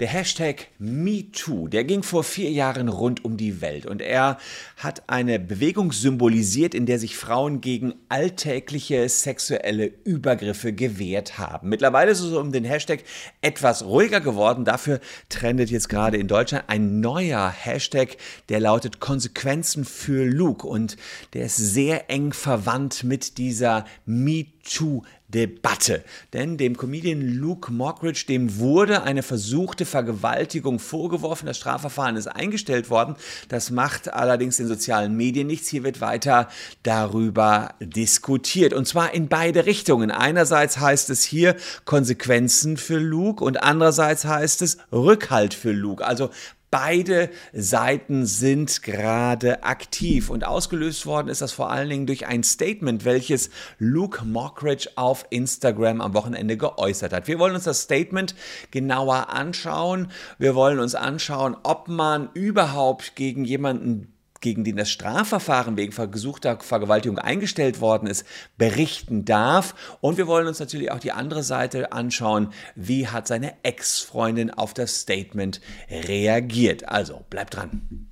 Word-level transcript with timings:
Der 0.00 0.08
Hashtag 0.08 0.68
MeToo, 0.78 1.68
der 1.68 1.84
ging 1.84 2.02
vor 2.02 2.22
vier 2.22 2.50
Jahren 2.50 2.88
rund 2.88 3.24
um 3.24 3.36
die 3.36 3.60
Welt 3.60 3.84
und 3.84 4.00
er 4.00 4.38
hat 4.76 5.08
eine 5.08 5.40
Bewegung 5.40 5.92
symbolisiert, 5.92 6.74
in 6.74 6.86
der 6.86 6.98
sich 6.98 7.16
Frauen 7.16 7.60
gegen 7.60 7.94
alltägliche 8.08 9.08
sexuelle 9.08 9.86
Übergriffe 10.04 10.72
gewehrt 10.72 11.38
haben. 11.38 11.68
Mittlerweile 11.68 12.12
ist 12.12 12.20
es 12.20 12.32
um 12.32 12.52
den 12.52 12.64
Hashtag 12.64 13.00
etwas 13.40 13.84
ruhiger 13.84 14.20
geworden. 14.20 14.64
Dafür 14.64 15.00
trendet 15.28 15.70
jetzt 15.70 15.88
gerade 15.88 16.16
in 16.16 16.28
Deutschland 16.28 16.64
ein 16.68 17.00
neuer 17.00 17.48
Hashtag, 17.48 18.16
der 18.48 18.60
lautet 18.60 19.00
Konsequenzen 19.00 19.84
für 19.84 20.24
Luke 20.24 20.66
und 20.66 20.96
der 21.34 21.46
ist 21.46 21.56
sehr 21.56 22.08
eng 22.10 22.32
verwandt 22.32 23.04
mit 23.04 23.38
dieser 23.38 23.84
MeToo 24.06 25.02
Debatte. 25.28 26.04
Denn 26.32 26.56
dem 26.56 26.76
Comedian 26.76 27.20
Luke 27.20 27.70
Mockridge, 27.70 28.24
dem 28.28 28.58
wurde 28.58 29.02
eine 29.02 29.22
versuchte 29.22 29.84
Vergewaltigung 29.84 30.78
vorgeworfen. 30.78 31.46
Das 31.46 31.58
Strafverfahren 31.58 32.16
ist 32.16 32.26
eingestellt 32.26 32.88
worden. 32.88 33.14
Das 33.48 33.70
macht 33.70 34.12
allerdings 34.12 34.58
in 34.58 34.66
sozialen 34.66 35.16
Medien 35.16 35.46
nichts. 35.46 35.68
Hier 35.68 35.84
wird 35.84 36.00
weiter 36.00 36.48
darüber 36.82 37.74
diskutiert. 37.80 38.72
Und 38.72 38.88
zwar 38.88 39.12
in 39.12 39.28
beide 39.28 39.66
Richtungen. 39.66 40.10
Einerseits 40.10 40.78
heißt 40.78 41.10
es 41.10 41.24
hier 41.24 41.56
Konsequenzen 41.84 42.76
für 42.78 42.98
Luke 42.98 43.44
und 43.44 43.62
andererseits 43.62 44.24
heißt 44.24 44.62
es 44.62 44.78
Rückhalt 44.92 45.52
für 45.52 45.72
Luke. 45.72 46.06
Also 46.06 46.30
Beide 46.70 47.30
Seiten 47.54 48.26
sind 48.26 48.82
gerade 48.82 49.62
aktiv 49.62 50.28
und 50.28 50.44
ausgelöst 50.44 51.06
worden 51.06 51.28
ist 51.28 51.40
das 51.40 51.52
vor 51.52 51.70
allen 51.70 51.88
Dingen 51.88 52.06
durch 52.06 52.26
ein 52.26 52.42
Statement, 52.42 53.06
welches 53.06 53.48
Luke 53.78 54.24
Mockridge 54.26 54.90
auf 54.96 55.24
Instagram 55.30 56.02
am 56.02 56.12
Wochenende 56.12 56.58
geäußert 56.58 57.14
hat. 57.14 57.26
Wir 57.26 57.38
wollen 57.38 57.54
uns 57.54 57.64
das 57.64 57.80
Statement 57.80 58.34
genauer 58.70 59.30
anschauen. 59.30 60.10
Wir 60.38 60.54
wollen 60.54 60.78
uns 60.78 60.94
anschauen, 60.94 61.56
ob 61.62 61.88
man 61.88 62.28
überhaupt 62.34 63.16
gegen 63.16 63.46
jemanden 63.46 64.12
gegen 64.40 64.64
den 64.64 64.76
das 64.76 64.90
Strafverfahren 64.90 65.76
wegen 65.76 65.92
versuchter 65.92 66.58
Vergewaltigung 66.60 67.18
eingestellt 67.18 67.80
worden 67.80 68.06
ist, 68.08 68.24
berichten 68.56 69.24
darf. 69.24 69.74
Und 70.00 70.16
wir 70.16 70.26
wollen 70.26 70.46
uns 70.46 70.60
natürlich 70.60 70.90
auch 70.90 71.00
die 71.00 71.12
andere 71.12 71.42
Seite 71.42 71.92
anschauen. 71.92 72.52
Wie 72.74 73.08
hat 73.08 73.26
seine 73.26 73.54
Ex-Freundin 73.64 74.50
auf 74.50 74.74
das 74.74 75.00
Statement 75.00 75.60
reagiert? 75.90 76.88
Also 76.88 77.24
bleibt 77.30 77.56
dran. 77.56 78.08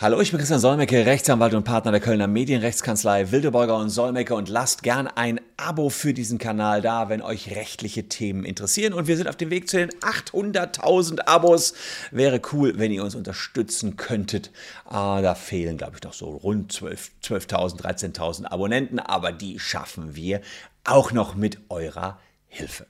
Hallo, 0.00 0.20
ich 0.20 0.30
bin 0.30 0.38
Christian 0.38 0.60
Solmecke, 0.60 1.06
Rechtsanwalt 1.06 1.54
und 1.54 1.64
Partner 1.64 1.90
der 1.90 1.98
Kölner 1.98 2.28
Medienrechtskanzlei 2.28 3.32
Wildeborger 3.32 3.76
und 3.76 3.90
Solmecke 3.90 4.36
und 4.36 4.48
lasst 4.48 4.84
gern 4.84 5.08
ein 5.08 5.40
Abo 5.56 5.90
für 5.90 6.14
diesen 6.14 6.38
Kanal 6.38 6.82
da, 6.82 7.08
wenn 7.08 7.20
euch 7.20 7.56
rechtliche 7.56 8.08
Themen 8.08 8.44
interessieren. 8.44 8.92
Und 8.92 9.08
wir 9.08 9.16
sind 9.16 9.26
auf 9.26 9.34
dem 9.34 9.50
Weg 9.50 9.68
zu 9.68 9.76
den 9.76 9.90
800.000 9.90 11.26
Abos. 11.26 11.74
Wäre 12.12 12.40
cool, 12.52 12.74
wenn 12.78 12.92
ihr 12.92 13.02
uns 13.02 13.16
unterstützen 13.16 13.96
könntet. 13.96 14.52
Ah, 14.84 15.20
da 15.20 15.34
fehlen, 15.34 15.76
glaube 15.76 15.96
ich, 15.96 16.04
noch 16.04 16.12
so 16.12 16.28
rund 16.28 16.72
12.000, 16.72 17.10
12 17.22 17.46
13.000 17.48 18.44
Abonnenten, 18.44 19.00
aber 19.00 19.32
die 19.32 19.58
schaffen 19.58 20.14
wir 20.14 20.42
auch 20.84 21.10
noch 21.10 21.34
mit 21.34 21.58
eurer 21.70 22.20
Hilfe. 22.48 22.86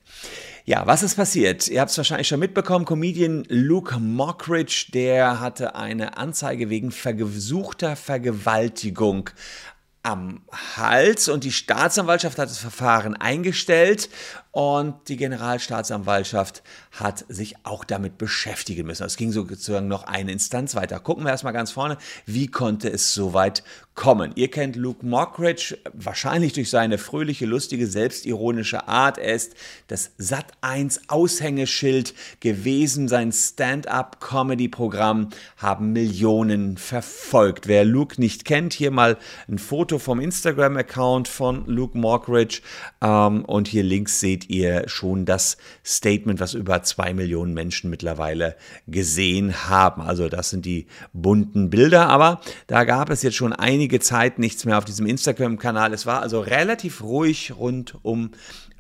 Ja, 0.65 0.87
was 0.87 1.03
ist 1.03 1.17
passiert? 1.17 1.69
Ihr 1.69 1.81
habt 1.81 1.91
es 1.91 1.97
wahrscheinlich 1.97 2.29
schon 2.29 2.41
mitbekommen. 2.41 2.85
Comedian 2.85 3.45
Luke 3.49 3.99
Mockridge, 3.99 4.87
der 4.95 5.41
hatte 5.41 5.75
eine 5.75 6.17
Anzeige 6.17 6.71
wegen 6.71 6.91
versuchter 6.91 7.97
Vergewaltigung 7.97 9.31
am 10.03 10.43
Hals 10.77 11.29
und 11.29 11.45
die 11.45 11.53
Staatsanwaltschaft 11.53 12.39
hat 12.39 12.49
das 12.49 12.59
Verfahren 12.59 13.17
eingestellt 13.17 14.09
und 14.53 15.09
die 15.09 15.17
Generalstaatsanwaltschaft 15.17 16.63
hat 16.93 17.27
sich 17.29 17.57
auch 17.65 17.85
damit 17.85 18.17
beschäftigen 18.17 18.87
müssen. 18.87 19.05
Es 19.05 19.17
ging 19.17 19.33
sozusagen 19.33 19.89
noch 19.89 20.05
eine 20.05 20.33
Instanz 20.33 20.75
weiter. 20.75 21.01
Gucken 21.01 21.25
wir 21.25 21.31
erstmal 21.31 21.53
ganz 21.53 21.73
vorne, 21.73 21.99
wie 22.27 22.47
konnte 22.47 22.89
es 22.89 23.13
so 23.13 23.35
weit 23.35 23.65
kommen? 23.99 24.31
Ihr 24.37 24.49
kennt 24.49 24.77
Luke 24.77 25.05
Mockridge 25.05 25.77
wahrscheinlich 25.93 26.53
durch 26.53 26.71
seine 26.71 26.99
fröhliche, 26.99 27.47
lustige, 27.47 27.89
selbstironische 27.89 28.87
Art. 28.87 29.19
Er 29.19 29.35
ist 29.35 29.57
das 29.89 30.13
Sat1 30.21 31.01
Aushängeschild 31.09 32.15
gewesen. 32.39 33.09
Sein 33.09 33.33
Stand-up-Comedy-Programm 33.33 35.31
haben 35.57 35.93
Millionen 35.93 36.77
verfolgt. 36.77 37.67
Wer 37.67 37.85
Luke 37.85 38.21
nicht 38.21 38.45
kennt, 38.45 38.73
hier 38.73 38.93
mal 38.93 39.19
ein 39.49 39.59
Foto 39.59 39.99
vom 39.99 40.21
Instagram-Account 40.21 41.27
von 41.27 41.67
Luke 41.67 41.99
Mockridge 41.99 42.61
ähm, 43.03 43.45
und 43.47 43.67
hier 43.67 43.83
links 43.83 44.21
seht 44.21 44.49
ihr 44.49 44.89
schon 44.89 45.25
das 45.25 45.57
Statement, 45.85 46.39
was 46.39 46.55
über 46.55 46.85
zwei 46.85 47.13
Millionen 47.15 47.53
Menschen 47.53 47.91
mittlerweile 47.91 48.55
gesehen 48.87 49.69
haben. 49.69 50.03
Also 50.03 50.29
das 50.29 50.51
sind 50.51 50.67
die 50.67 50.87
bunten 51.13 51.69
Bilder, 51.69 52.07
aber 52.09 52.41
da 52.69 52.85
gab 52.85 53.11
es 53.11 53.23
jetzt 53.23 53.35
schon 53.35 53.53
einige 53.53 53.88
Zeit 53.99 54.39
nichts 54.39 54.67
mehr 54.67 54.77
auf 54.77 54.85
diesem 54.85 55.07
Instagram-Kanal. 55.07 55.93
Es 55.95 56.05
war 56.05 56.21
also 56.21 56.41
relativ 56.41 57.03
ruhig 57.03 57.55
rund 57.57 57.97
um 58.03 58.33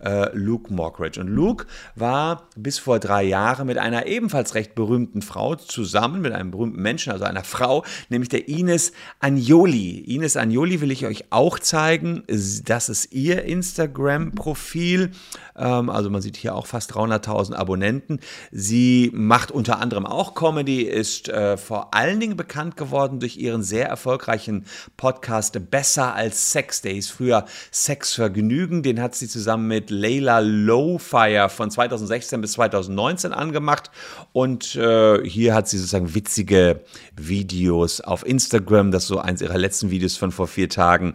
äh, 0.02 0.30
Luke 0.36 0.72
Mockridge. 0.72 1.20
Und 1.20 1.28
Luke 1.28 1.66
war 1.94 2.48
bis 2.56 2.78
vor 2.78 2.98
drei 2.98 3.24
Jahren 3.24 3.66
mit 3.66 3.78
einer 3.78 4.06
ebenfalls 4.06 4.54
recht 4.54 4.74
berühmten 4.74 5.22
Frau 5.22 5.54
zusammen, 5.56 6.20
mit 6.22 6.32
einem 6.32 6.50
berühmten 6.50 6.80
Menschen, 6.80 7.12
also 7.12 7.24
einer 7.24 7.44
Frau, 7.44 7.84
nämlich 8.08 8.28
der 8.28 8.48
Ines 8.48 8.92
Agnoli. 9.20 9.98
Ines 9.98 10.36
Agnoli 10.36 10.80
will 10.80 10.90
ich 10.90 11.06
euch 11.06 11.26
auch 11.30 11.58
zeigen. 11.58 12.22
Das 12.64 12.88
ist 12.88 13.12
ihr 13.12 13.44
Instagram-Profil. 13.44 15.10
Ähm, 15.56 15.90
also 15.90 16.10
man 16.10 16.22
sieht 16.22 16.36
hier 16.36 16.54
auch 16.54 16.66
fast 16.66 16.94
300.000 16.94 17.54
Abonnenten. 17.54 18.20
Sie 18.52 19.10
macht 19.12 19.50
unter 19.50 19.80
anderem 19.80 20.06
auch 20.06 20.34
Comedy, 20.34 20.82
ist 20.82 21.28
äh, 21.28 21.56
vor 21.56 21.94
allen 21.94 22.20
Dingen 22.20 22.36
bekannt 22.36 22.76
geworden 22.76 23.20
durch 23.20 23.36
ihren 23.36 23.62
sehr 23.62 23.88
erfolgreichen 23.88 24.64
Podcast 24.96 25.58
Besser 25.70 26.14
als 26.14 26.52
Sex 26.52 26.82
Days. 26.82 27.08
Früher 27.10 27.44
Sexvergnügen, 27.72 28.82
den 28.82 29.00
hat 29.00 29.14
sie 29.14 29.28
zusammen 29.28 29.66
mit 29.66 29.87
Layla 29.90 30.40
Lowfire 30.40 31.48
von 31.48 31.70
2016 31.70 32.40
bis 32.40 32.52
2019 32.52 33.32
angemacht. 33.32 33.90
Und 34.32 34.76
äh, 34.76 35.22
hier 35.24 35.54
hat 35.54 35.68
sie 35.68 35.78
sozusagen 35.78 36.14
witzige 36.14 36.80
Videos 37.16 38.00
auf 38.00 38.26
Instagram. 38.26 38.90
Das 38.90 39.04
ist 39.04 39.08
so 39.08 39.18
eins 39.18 39.42
ihrer 39.42 39.58
letzten 39.58 39.90
Videos 39.90 40.16
von 40.16 40.32
vor 40.32 40.46
vier 40.46 40.68
Tagen. 40.68 41.14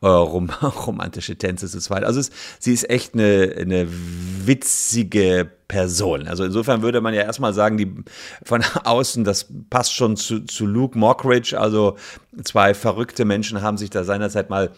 Äh, 0.00 0.06
rom 0.06 0.50
romantische 0.86 1.36
Tänze 1.36 1.68
zu 1.68 1.80
zweit. 1.80 2.04
Also 2.04 2.20
es, 2.20 2.30
sie 2.58 2.72
ist 2.72 2.88
echt 2.90 3.14
eine, 3.14 3.54
eine 3.58 3.86
witzige 3.88 5.50
Person. 5.68 6.28
Also 6.28 6.44
insofern 6.44 6.82
würde 6.82 7.00
man 7.00 7.14
ja 7.14 7.22
erstmal 7.22 7.54
sagen, 7.54 7.76
die 7.76 7.92
von 8.44 8.62
außen, 8.84 9.24
das 9.24 9.48
passt 9.70 9.94
schon 9.94 10.16
zu, 10.16 10.40
zu 10.40 10.66
Luke 10.66 10.98
Mockridge. 10.98 11.58
Also 11.58 11.96
zwei 12.42 12.74
verrückte 12.74 13.24
Menschen 13.24 13.62
haben 13.62 13.78
sich 13.78 13.90
da 13.90 14.04
seinerzeit 14.04 14.50
mal 14.50 14.70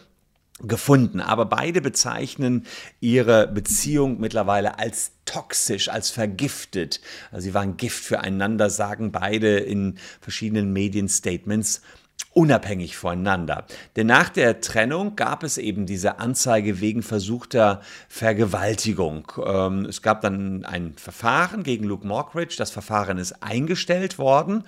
gefunden. 0.60 1.20
Aber 1.20 1.46
beide 1.46 1.80
bezeichnen 1.80 2.66
ihre 3.00 3.46
Beziehung 3.46 4.20
mittlerweile 4.20 4.78
als 4.78 5.12
toxisch, 5.24 5.88
als 5.88 6.10
vergiftet. 6.10 7.00
Also 7.30 7.44
sie 7.44 7.54
waren 7.54 7.76
Gift 7.76 8.04
füreinander, 8.04 8.70
sagen 8.70 9.12
beide 9.12 9.58
in 9.58 9.98
verschiedenen 10.20 10.72
Medienstatements 10.72 11.82
unabhängig 12.36 12.98
voneinander. 12.98 13.64
Denn 13.96 14.08
nach 14.08 14.28
der 14.28 14.60
Trennung 14.60 15.16
gab 15.16 15.42
es 15.42 15.56
eben 15.56 15.86
diese 15.86 16.18
Anzeige 16.18 16.80
wegen 16.82 17.02
versuchter 17.02 17.80
Vergewaltigung. 18.08 19.32
Ähm, 19.42 19.86
es 19.86 20.02
gab 20.02 20.20
dann 20.20 20.66
ein 20.66 20.92
Verfahren 20.98 21.62
gegen 21.62 21.84
Luke 21.84 22.06
Mockridge. 22.06 22.56
Das 22.58 22.70
Verfahren 22.70 23.16
ist 23.16 23.42
eingestellt 23.42 24.18
worden 24.18 24.64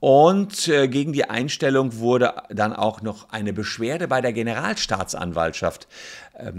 und 0.00 0.66
äh, 0.68 0.88
gegen 0.88 1.12
die 1.12 1.28
Einstellung 1.28 1.96
wurde 1.98 2.34
dann 2.48 2.72
auch 2.72 3.02
noch 3.02 3.28
eine 3.28 3.52
Beschwerde 3.52 4.08
bei 4.08 4.22
der 4.22 4.32
Generalstaatsanwaltschaft 4.32 5.88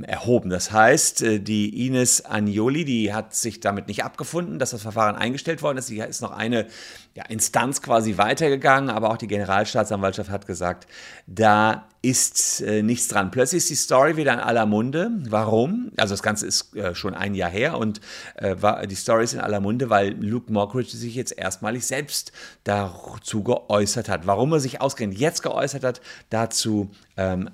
erhoben. 0.03 0.49
Das 0.49 0.71
heißt, 0.71 1.21
äh, 1.21 1.39
die 1.39 1.87
Ines 1.87 2.25
Agnoli, 2.25 2.85
die 2.85 3.13
hat 3.13 3.35
sich 3.35 3.59
damit 3.59 3.87
nicht 3.87 4.03
abgefunden, 4.03 4.59
dass 4.59 4.71
das 4.71 4.81
Verfahren 4.81 5.15
eingestellt 5.15 5.61
worden 5.61 5.77
ist. 5.77 5.87
Sie 5.87 5.99
ist 5.99 6.21
noch 6.21 6.31
eine 6.31 6.67
ja, 7.15 7.25
Instanz 7.25 7.81
quasi 7.81 8.17
weitergegangen, 8.17 8.89
aber 8.89 9.09
auch 9.09 9.17
die 9.17 9.27
Generalstaatsanwaltschaft 9.27 10.29
hat 10.29 10.47
gesagt, 10.47 10.87
da 11.27 11.87
ist 12.03 12.61
äh, 12.61 12.81
nichts 12.81 13.09
dran. 13.09 13.29
Plötzlich 13.29 13.59
ist 13.59 13.69
die 13.69 13.75
Story 13.75 14.17
wieder 14.17 14.33
in 14.33 14.39
aller 14.39 14.65
Munde. 14.65 15.11
Warum? 15.29 15.91
Also 15.97 16.13
das 16.13 16.23
Ganze 16.23 16.47
ist 16.47 16.75
äh, 16.75 16.95
schon 16.95 17.13
ein 17.13 17.35
Jahr 17.35 17.49
her 17.49 17.77
und 17.77 18.01
äh, 18.35 18.55
war, 18.59 18.87
die 18.87 18.95
Story 18.95 19.23
ist 19.23 19.33
in 19.33 19.39
aller 19.39 19.59
Munde, 19.59 19.91
weil 19.91 20.13
Luke 20.13 20.51
Mockridge 20.51 20.97
sich 20.97 21.13
jetzt 21.13 21.37
erstmalig 21.37 21.85
selbst 21.85 22.31
dazu 22.63 23.43
geäußert 23.43 24.09
hat. 24.09 24.25
Warum 24.25 24.51
er 24.53 24.59
sich 24.59 24.81
ausgerechnet 24.81 25.19
jetzt 25.19 25.43
geäußert 25.43 25.83
hat, 25.83 26.01
dazu 26.31 26.89
ähm, 27.17 27.51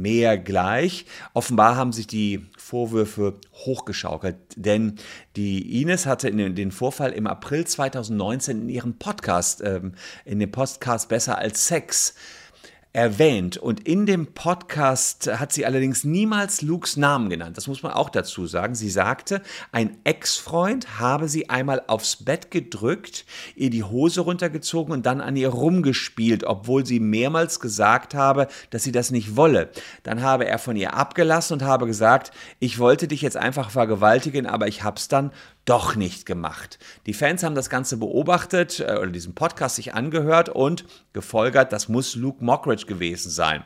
mehr 0.00 0.38
gleich. 0.38 1.04
Offenbar 1.34 1.76
haben 1.76 1.92
sich 1.92 2.06
die 2.06 2.46
Vorwürfe 2.56 3.34
hochgeschaukelt, 3.52 4.36
denn 4.56 4.96
die 5.36 5.82
Ines 5.82 6.06
hatte 6.06 6.28
in 6.28 6.54
den 6.54 6.72
Vorfall 6.72 7.12
im 7.12 7.26
April 7.26 7.66
2019 7.66 8.62
in 8.62 8.68
ihrem 8.70 8.94
Podcast, 8.94 9.62
ähm, 9.62 9.92
in 10.24 10.38
dem 10.38 10.50
Podcast 10.50 11.10
Besser 11.10 11.36
als 11.36 11.66
Sex, 11.66 12.14
erwähnt. 12.92 13.56
Und 13.56 13.86
in 13.86 14.04
dem 14.04 14.34
Podcast 14.34 15.30
hat 15.38 15.52
sie 15.52 15.64
allerdings 15.64 16.02
niemals 16.02 16.60
Lukes 16.60 16.96
Namen 16.96 17.30
genannt. 17.30 17.56
Das 17.56 17.68
muss 17.68 17.84
man 17.84 17.92
auch 17.92 18.10
dazu 18.10 18.46
sagen. 18.46 18.74
Sie 18.74 18.90
sagte, 18.90 19.42
ein 19.70 19.98
Ex-Freund 20.02 20.98
habe 20.98 21.28
sie 21.28 21.48
einmal 21.50 21.82
aufs 21.86 22.16
Bett 22.16 22.50
gedrückt, 22.50 23.26
ihr 23.54 23.70
die 23.70 23.84
Hose 23.84 24.22
runtergezogen 24.22 24.92
und 24.92 25.06
dann 25.06 25.20
an 25.20 25.36
ihr 25.36 25.50
rumgespielt, 25.50 26.42
obwohl 26.42 26.84
sie 26.84 26.98
mehrmals 26.98 27.60
gesagt 27.60 28.14
habe, 28.14 28.48
dass 28.70 28.82
sie 28.82 28.92
das 28.92 29.12
nicht 29.12 29.36
wolle. 29.36 29.70
Dann 30.02 30.22
habe 30.22 30.46
er 30.46 30.58
von 30.58 30.74
ihr 30.74 30.94
abgelassen 30.94 31.54
und 31.54 31.62
habe 31.62 31.86
gesagt, 31.86 32.32
ich 32.58 32.80
wollte 32.80 33.06
dich 33.06 33.22
jetzt 33.22 33.36
einfach 33.36 33.70
vergewaltigen, 33.70 34.46
aber 34.46 34.66
ich 34.66 34.82
hab's 34.82 35.06
dann 35.06 35.30
doch 35.64 35.94
nicht 35.94 36.26
gemacht. 36.26 36.78
Die 37.06 37.12
Fans 37.12 37.44
haben 37.44 37.54
das 37.54 37.70
Ganze 37.70 37.96
beobachtet 37.98 38.80
äh, 38.80 38.96
oder 38.98 39.08
diesen 39.08 39.34
Podcast 39.34 39.76
sich 39.76 39.94
angehört 39.94 40.48
und 40.48 40.84
gefolgert, 41.12 41.72
das 41.72 41.88
muss 41.88 42.16
Luke 42.16 42.42
Mockridge 42.44 42.79
gewesen 42.86 43.30
sein. 43.30 43.64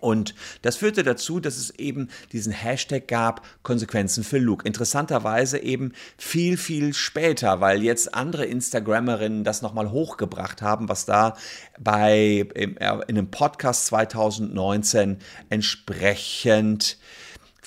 Und 0.00 0.34
das 0.62 0.76
führte 0.76 1.02
dazu, 1.02 1.40
dass 1.40 1.56
es 1.56 1.70
eben 1.70 2.08
diesen 2.32 2.52
Hashtag 2.52 3.08
gab, 3.08 3.44
Konsequenzen 3.62 4.22
für 4.24 4.38
Luke. 4.38 4.66
Interessanterweise 4.66 5.58
eben 5.58 5.92
viel, 6.16 6.56
viel 6.56 6.94
später, 6.94 7.60
weil 7.60 7.82
jetzt 7.82 8.14
andere 8.14 8.44
Instagrammerinnen 8.44 9.44
das 9.44 9.62
nochmal 9.62 9.90
hochgebracht 9.90 10.62
haben, 10.62 10.88
was 10.88 11.04
da 11.04 11.36
bei, 11.78 12.48
in 12.54 12.78
einem 12.78 13.30
Podcast 13.30 13.86
2019 13.86 15.18
entsprechend 15.50 16.98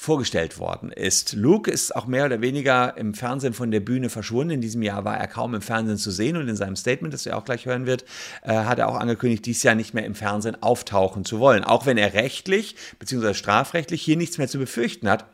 vorgestellt 0.01 0.57
worden 0.57 0.91
ist. 0.91 1.33
Luke 1.33 1.69
ist 1.69 1.95
auch 1.95 2.07
mehr 2.07 2.25
oder 2.25 2.41
weniger 2.41 2.97
im 2.97 3.13
Fernsehen 3.13 3.53
von 3.53 3.69
der 3.69 3.81
Bühne 3.81 4.09
verschwunden. 4.09 4.53
In 4.53 4.59
diesem 4.59 4.81
Jahr 4.81 5.05
war 5.05 5.15
er 5.15 5.27
kaum 5.27 5.53
im 5.53 5.61
Fernsehen 5.61 5.99
zu 5.99 6.09
sehen 6.09 6.37
und 6.37 6.47
in 6.47 6.55
seinem 6.55 6.75
Statement, 6.75 7.13
das 7.13 7.27
ihr 7.27 7.37
auch 7.37 7.45
gleich 7.45 7.67
hören 7.67 7.85
wird, 7.85 8.03
äh, 8.41 8.51
hat 8.51 8.79
er 8.79 8.89
auch 8.89 8.95
angekündigt, 8.95 9.45
dieses 9.45 9.61
Jahr 9.61 9.75
nicht 9.75 9.93
mehr 9.93 10.03
im 10.03 10.15
Fernsehen 10.15 10.57
auftauchen 10.63 11.23
zu 11.23 11.39
wollen. 11.39 11.63
Auch 11.63 11.85
wenn 11.85 11.99
er 11.99 12.15
rechtlich 12.15 12.75
bzw. 12.97 13.35
strafrechtlich 13.35 14.01
hier 14.01 14.17
nichts 14.17 14.39
mehr 14.39 14.47
zu 14.47 14.57
befürchten 14.57 15.07
hat. 15.07 15.25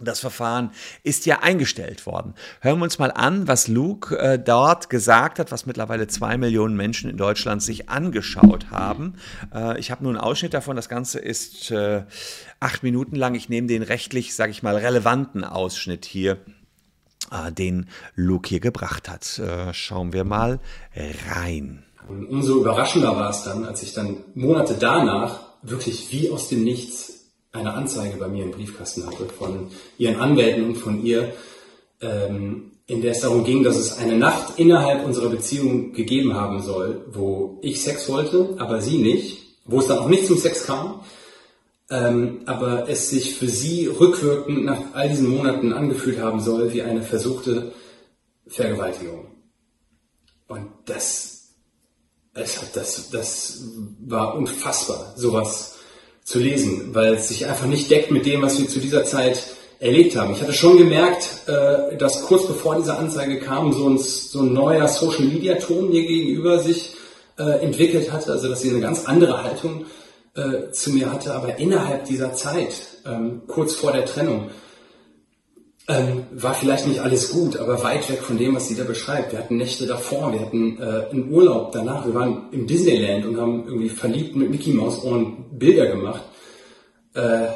Das 0.00 0.18
Verfahren 0.18 0.72
ist 1.04 1.24
ja 1.24 1.40
eingestellt 1.40 2.04
worden. 2.04 2.34
Hören 2.60 2.80
wir 2.80 2.84
uns 2.84 2.98
mal 2.98 3.12
an, 3.12 3.46
was 3.46 3.68
Luke 3.68 4.18
äh, 4.18 4.40
dort 4.40 4.90
gesagt 4.90 5.38
hat, 5.38 5.52
was 5.52 5.66
mittlerweile 5.66 6.08
zwei 6.08 6.36
Millionen 6.36 6.76
Menschen 6.76 7.08
in 7.08 7.16
Deutschland 7.16 7.62
sich 7.62 7.88
angeschaut 7.88 8.72
haben. 8.72 9.14
Äh, 9.54 9.78
ich 9.78 9.92
habe 9.92 10.02
nur 10.02 10.10
einen 10.10 10.20
Ausschnitt 10.20 10.52
davon. 10.52 10.74
Das 10.74 10.88
Ganze 10.88 11.20
ist 11.20 11.70
äh, 11.70 12.02
acht 12.58 12.82
Minuten 12.82 13.14
lang. 13.14 13.36
Ich 13.36 13.48
nehme 13.48 13.68
den 13.68 13.84
rechtlich, 13.84 14.34
sage 14.34 14.50
ich 14.50 14.64
mal, 14.64 14.76
relevanten 14.76 15.44
Ausschnitt 15.44 16.06
hier, 16.06 16.38
äh, 17.30 17.52
den 17.52 17.88
Luke 18.16 18.48
hier 18.48 18.60
gebracht 18.60 19.08
hat. 19.08 19.38
Äh, 19.38 19.72
schauen 19.74 20.12
wir 20.12 20.24
mal 20.24 20.58
rein. 21.32 21.84
Umso 22.08 22.60
überraschender 22.60 23.14
war 23.14 23.30
es 23.30 23.44
dann, 23.44 23.64
als 23.64 23.82
ich 23.84 23.94
dann 23.94 24.24
Monate 24.34 24.74
danach 24.78 25.40
wirklich 25.62 26.10
wie 26.10 26.30
aus 26.30 26.48
dem 26.48 26.64
Nichts 26.64 27.23
eine 27.54 27.72
Anzeige 27.74 28.16
bei 28.18 28.28
mir 28.28 28.44
im 28.44 28.50
Briefkasten 28.50 29.06
hatte 29.06 29.26
von 29.26 29.70
ihren 29.96 30.16
Anwälten 30.20 30.64
und 30.64 30.76
von 30.76 31.04
ihr, 31.04 31.32
ähm, 32.00 32.72
in 32.86 33.00
der 33.00 33.12
es 33.12 33.20
darum 33.20 33.44
ging, 33.44 33.62
dass 33.62 33.76
es 33.76 33.96
eine 33.96 34.16
Nacht 34.16 34.58
innerhalb 34.58 35.04
unserer 35.04 35.30
Beziehung 35.30 35.92
gegeben 35.92 36.34
haben 36.34 36.60
soll, 36.60 37.06
wo 37.12 37.58
ich 37.62 37.80
Sex 37.82 38.08
wollte, 38.08 38.56
aber 38.58 38.80
sie 38.80 38.98
nicht, 38.98 39.42
wo 39.64 39.80
es 39.80 39.86
dann 39.86 39.98
auch 39.98 40.08
nicht 40.08 40.26
zum 40.26 40.36
Sex 40.36 40.66
kam, 40.66 41.00
ähm, 41.90 42.42
aber 42.46 42.88
es 42.88 43.08
sich 43.08 43.36
für 43.36 43.48
sie 43.48 43.86
rückwirkend 43.86 44.64
nach 44.64 44.80
all 44.92 45.08
diesen 45.08 45.28
Monaten 45.28 45.72
angefühlt 45.72 46.18
haben 46.18 46.40
soll 46.40 46.72
wie 46.72 46.82
eine 46.82 47.02
versuchte 47.02 47.72
Vergewaltigung. 48.48 49.28
Und 50.48 50.68
das, 50.86 51.54
es 52.34 52.60
hat, 52.60 52.74
das, 52.74 53.10
das 53.10 53.62
war 54.00 54.34
unfassbar, 54.34 55.14
sowas 55.16 55.74
zu 56.24 56.38
lesen, 56.38 56.94
weil 56.94 57.14
es 57.14 57.28
sich 57.28 57.46
einfach 57.46 57.66
nicht 57.66 57.90
deckt 57.90 58.10
mit 58.10 58.26
dem, 58.26 58.42
was 58.42 58.58
wir 58.58 58.68
zu 58.68 58.80
dieser 58.80 59.04
Zeit 59.04 59.40
erlebt 59.78 60.16
haben. 60.16 60.32
Ich 60.32 60.40
hatte 60.40 60.54
schon 60.54 60.78
gemerkt, 60.78 61.28
äh, 61.46 61.96
dass 61.96 62.22
kurz 62.22 62.46
bevor 62.46 62.76
diese 62.76 62.96
Anzeige 62.96 63.38
kam, 63.38 63.72
so 63.72 63.88
ein, 63.88 63.98
so 63.98 64.40
ein 64.40 64.52
neuer 64.52 64.88
Social-Media-Ton 64.88 65.90
mir 65.90 66.06
gegenüber 66.06 66.58
sich 66.58 66.94
äh, 67.38 67.62
entwickelt 67.62 68.10
hatte, 68.10 68.32
also 68.32 68.48
dass 68.48 68.62
sie 68.62 68.70
eine 68.70 68.80
ganz 68.80 69.04
andere 69.04 69.42
Haltung 69.42 69.84
äh, 70.34 70.70
zu 70.70 70.90
mir 70.90 71.12
hatte, 71.12 71.34
aber 71.34 71.58
innerhalb 71.58 72.06
dieser 72.06 72.32
Zeit, 72.32 72.74
ähm, 73.06 73.42
kurz 73.46 73.74
vor 73.74 73.92
der 73.92 74.06
Trennung, 74.06 74.50
ähm, 75.86 76.24
war 76.32 76.54
vielleicht 76.54 76.86
nicht 76.86 77.00
alles 77.00 77.30
gut, 77.30 77.58
aber 77.58 77.82
weit 77.82 78.08
weg 78.08 78.22
von 78.22 78.38
dem, 78.38 78.54
was 78.54 78.68
sie 78.68 78.76
da 78.76 78.84
beschreibt. 78.84 79.32
Wir 79.32 79.38
hatten 79.38 79.58
Nächte 79.58 79.86
davor, 79.86 80.32
wir 80.32 80.40
hatten 80.40 80.80
äh, 80.80 81.10
einen 81.10 81.30
Urlaub 81.30 81.72
danach, 81.72 82.06
wir 82.06 82.14
waren 82.14 82.48
im 82.52 82.66
Disneyland 82.66 83.26
und 83.26 83.38
haben 83.38 83.64
irgendwie 83.66 83.90
verliebt 83.90 84.34
mit 84.34 84.50
Mickey 84.50 84.72
Mouse 84.72 85.04
Ohren 85.04 85.44
Bilder 85.58 85.86
gemacht. 85.86 86.22
Äh, 87.14 87.48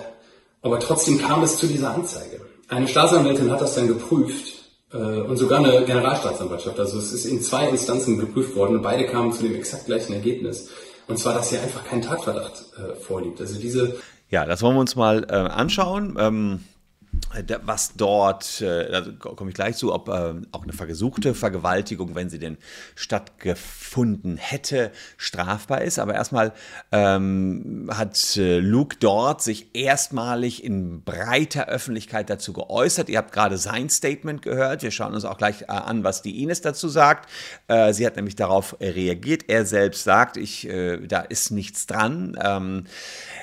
aber 0.61 0.79
trotzdem 0.81 1.19
kam 1.19 1.43
es 1.43 1.57
zu 1.57 1.67
dieser 1.67 1.95
Anzeige. 1.95 2.41
Eine 2.69 2.87
Staatsanwältin 2.87 3.51
hat 3.51 3.63
das 3.63 3.75
dann 3.75 3.89
geprüft 3.89 4.53
äh, 4.93 4.97
und 4.97 5.39
sogar 5.39 5.61
eine 5.61 5.85
Generalstaatsanwaltschaft. 5.85 6.79
Also 6.79 6.99
es 6.99 7.13
ist 7.13 7.25
in 7.25 7.41
zwei 7.41 7.69
Instanzen 7.69 8.19
geprüft 8.19 8.55
worden 8.55 8.77
und 8.77 8.83
beide 8.83 9.07
kamen 9.07 9.33
zu 9.33 9.43
dem 9.43 9.55
exakt 9.55 9.87
gleichen 9.87 10.13
Ergebnis. 10.13 10.69
Und 11.07 11.19
zwar, 11.19 11.33
dass 11.33 11.49
hier 11.49 11.63
einfach 11.63 11.85
kein 11.85 12.03
Tatverdacht 12.03 12.65
äh, 12.77 12.95
vorliegt. 13.01 13.41
Also 13.41 13.59
diese 13.59 13.97
ja, 14.31 14.45
das 14.45 14.61
wollen 14.61 14.77
wir 14.77 14.81
uns 14.81 14.95
mal 14.95 15.25
äh, 15.31 15.35
anschauen. 15.35 16.17
Ähm 16.21 16.61
was 17.63 17.95
dort, 17.95 18.61
äh, 18.61 18.91
da 18.91 19.03
komme 19.19 19.51
ich 19.51 19.55
gleich 19.55 19.77
zu, 19.77 19.93
ob 19.93 20.09
äh, 20.09 20.35
auch 20.53 20.63
eine 20.63 20.73
versuchte 20.73 21.35
Vergewaltigung, 21.35 22.15
wenn 22.15 22.31
sie 22.31 22.39
denn 22.39 22.57
stattgefunden 22.95 24.37
hätte, 24.37 24.91
strafbar 25.17 25.83
ist. 25.83 25.99
Aber 25.99 26.15
erstmal 26.15 26.53
ähm, 26.91 27.91
hat 27.93 28.37
äh, 28.37 28.59
Luke 28.59 28.97
dort 28.99 29.43
sich 29.43 29.75
erstmalig 29.75 30.65
in 30.65 31.03
breiter 31.03 31.69
Öffentlichkeit 31.69 32.31
dazu 32.31 32.53
geäußert. 32.53 33.09
Ihr 33.09 33.19
habt 33.19 33.33
gerade 33.33 33.59
sein 33.59 33.91
Statement 33.91 34.43
gehört. 34.43 34.83
Wir 34.83 34.91
schauen 34.91 35.15
uns 35.15 35.25
auch 35.25 35.39
gleich 35.39 35.63
äh, 35.63 35.67
an, 35.67 36.05
was 36.05 36.23
die 36.23 36.43
Ines 36.43 36.63
dazu 36.63 36.89
sagt. 36.89 37.29
Äh, 37.69 37.93
sie 37.93 38.07
hat 38.07 38.17
nämlich 38.17 38.37
darauf 38.37 38.77
reagiert. 38.81 39.45
Er 39.49 39.67
selbst 39.67 40.05
sagt, 40.05 40.37
ich, 40.37 40.67
äh, 40.69 40.99
da 41.07 41.21
ist 41.21 41.51
nichts 41.51 41.87
dran. 41.87 42.39
Ähm, 42.43 42.85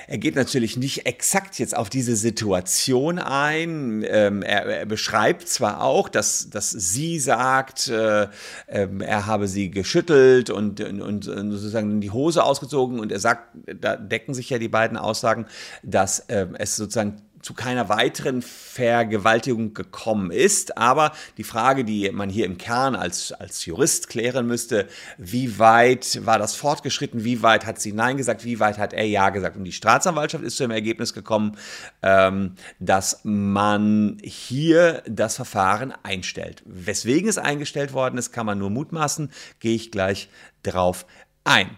er 0.08 0.18
geht 0.18 0.34
natürlich 0.34 0.76
nicht 0.76 1.06
exakt 1.06 1.58
jetzt 1.58 1.76
auf 1.76 1.88
diese 1.88 2.16
Situation 2.16 3.18
ein. 3.18 3.75
Ähm, 4.08 4.42
er, 4.42 4.66
er, 4.66 4.86
beschreibt 4.86 5.48
zwar 5.48 5.82
auch, 5.82 6.08
dass, 6.08 6.50
dass 6.50 6.70
sie 6.70 7.18
sagt, 7.18 7.88
äh, 7.88 8.24
äh, 8.66 8.88
er 9.00 9.26
habe 9.26 9.48
sie 9.48 9.70
geschüttelt 9.70 10.50
und, 10.50 10.80
und, 10.80 11.02
und 11.02 11.22
sozusagen 11.24 12.00
die 12.00 12.10
Hose 12.10 12.44
ausgezogen 12.44 12.98
und 13.00 13.12
er 13.12 13.20
sagt, 13.20 13.48
da 13.80 13.96
decken 13.96 14.34
sich 14.34 14.50
ja 14.50 14.58
die 14.58 14.68
beiden 14.68 14.96
Aussagen, 14.96 15.46
dass 15.82 16.20
äh, 16.20 16.46
es 16.58 16.76
sozusagen 16.76 17.22
zu 17.46 17.54
keiner 17.54 17.88
weiteren 17.88 18.42
Vergewaltigung 18.42 19.72
gekommen 19.72 20.32
ist. 20.32 20.76
Aber 20.76 21.12
die 21.36 21.44
Frage, 21.44 21.84
die 21.84 22.10
man 22.10 22.28
hier 22.28 22.44
im 22.44 22.58
Kern 22.58 22.96
als, 22.96 23.30
als 23.30 23.64
Jurist 23.66 24.08
klären 24.08 24.48
müsste, 24.48 24.88
wie 25.16 25.60
weit 25.60 26.26
war 26.26 26.40
das 26.40 26.56
fortgeschritten, 26.56 27.22
wie 27.22 27.44
weit 27.44 27.64
hat 27.64 27.80
sie 27.80 27.92
Nein 27.92 28.16
gesagt, 28.16 28.44
wie 28.44 28.58
weit 28.58 28.78
hat 28.78 28.92
er 28.92 29.04
Ja 29.04 29.30
gesagt. 29.30 29.56
Und 29.56 29.62
die 29.62 29.70
Staatsanwaltschaft 29.70 30.42
ist 30.42 30.56
zu 30.56 30.64
dem 30.64 30.72
Ergebnis 30.72 31.14
gekommen, 31.14 31.56
ähm, 32.02 32.56
dass 32.80 33.20
man 33.22 34.18
hier 34.24 35.04
das 35.08 35.36
Verfahren 35.36 35.94
einstellt. 36.02 36.64
Weswegen 36.66 37.28
es 37.28 37.38
eingestellt 37.38 37.92
worden 37.92 38.18
ist, 38.18 38.32
kann 38.32 38.46
man 38.46 38.58
nur 38.58 38.70
mutmaßen, 38.70 39.30
gehe 39.60 39.76
ich 39.76 39.92
gleich 39.92 40.28
drauf 40.64 41.06
ein. 41.44 41.70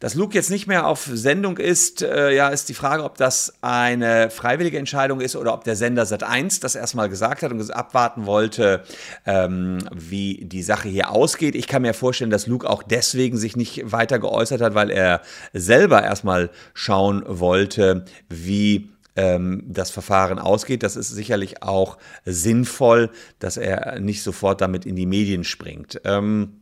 Dass 0.00 0.14
Luke 0.14 0.34
jetzt 0.34 0.50
nicht 0.50 0.66
mehr 0.66 0.86
auf 0.86 1.08
Sendung 1.12 1.58
ist, 1.58 2.02
äh, 2.02 2.34
ja, 2.34 2.48
ist 2.48 2.68
die 2.68 2.74
Frage, 2.74 3.04
ob 3.04 3.16
das 3.16 3.54
eine 3.62 4.30
freiwillige 4.30 4.78
Entscheidung 4.78 5.20
ist 5.20 5.36
oder 5.36 5.54
ob 5.54 5.64
der 5.64 5.76
Sender 5.76 6.04
Sat1 6.04 6.60
das 6.60 6.74
erstmal 6.74 7.08
gesagt 7.08 7.42
hat 7.42 7.52
und 7.52 7.70
abwarten 7.70 8.26
wollte, 8.26 8.82
ähm, 9.24 9.78
wie 9.92 10.44
die 10.44 10.62
Sache 10.62 10.88
hier 10.88 11.10
ausgeht. 11.10 11.54
Ich 11.54 11.68
kann 11.68 11.82
mir 11.82 11.94
vorstellen, 11.94 12.30
dass 12.30 12.46
Luke 12.46 12.68
auch 12.68 12.82
deswegen 12.82 13.38
sich 13.38 13.56
nicht 13.56 13.92
weiter 13.92 14.18
geäußert 14.18 14.60
hat, 14.60 14.74
weil 14.74 14.90
er 14.90 15.22
selber 15.52 16.02
erstmal 16.02 16.50
schauen 16.74 17.22
wollte, 17.26 18.04
wie 18.28 18.90
ähm, 19.16 19.62
das 19.66 19.90
Verfahren 19.90 20.38
ausgeht. 20.38 20.82
Das 20.82 20.96
ist 20.96 21.10
sicherlich 21.10 21.62
auch 21.62 21.98
sinnvoll, 22.24 23.10
dass 23.38 23.56
er 23.56 24.00
nicht 24.00 24.22
sofort 24.22 24.60
damit 24.60 24.86
in 24.86 24.96
die 24.96 25.06
Medien 25.06 25.44
springt. 25.44 26.00
Ähm, 26.04 26.60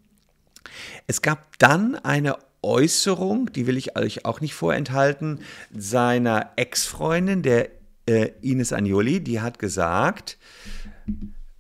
es 1.07 1.23
gab 1.23 1.59
dann 1.59 1.97
eine 1.97 2.37
Äußerung, 2.63 3.53
die 3.53 3.67
will 3.67 3.77
ich 3.77 3.97
euch 3.97 4.25
auch 4.25 4.41
nicht 4.41 4.55
vorenthalten, 4.55 5.41
seiner 5.77 6.53
Ex-Freundin, 6.57 7.43
der 7.43 7.71
äh, 8.07 8.31
Ines 8.41 8.73
Agnoli, 8.73 9.21
die 9.21 9.41
hat 9.41 9.59
gesagt, 9.59 10.39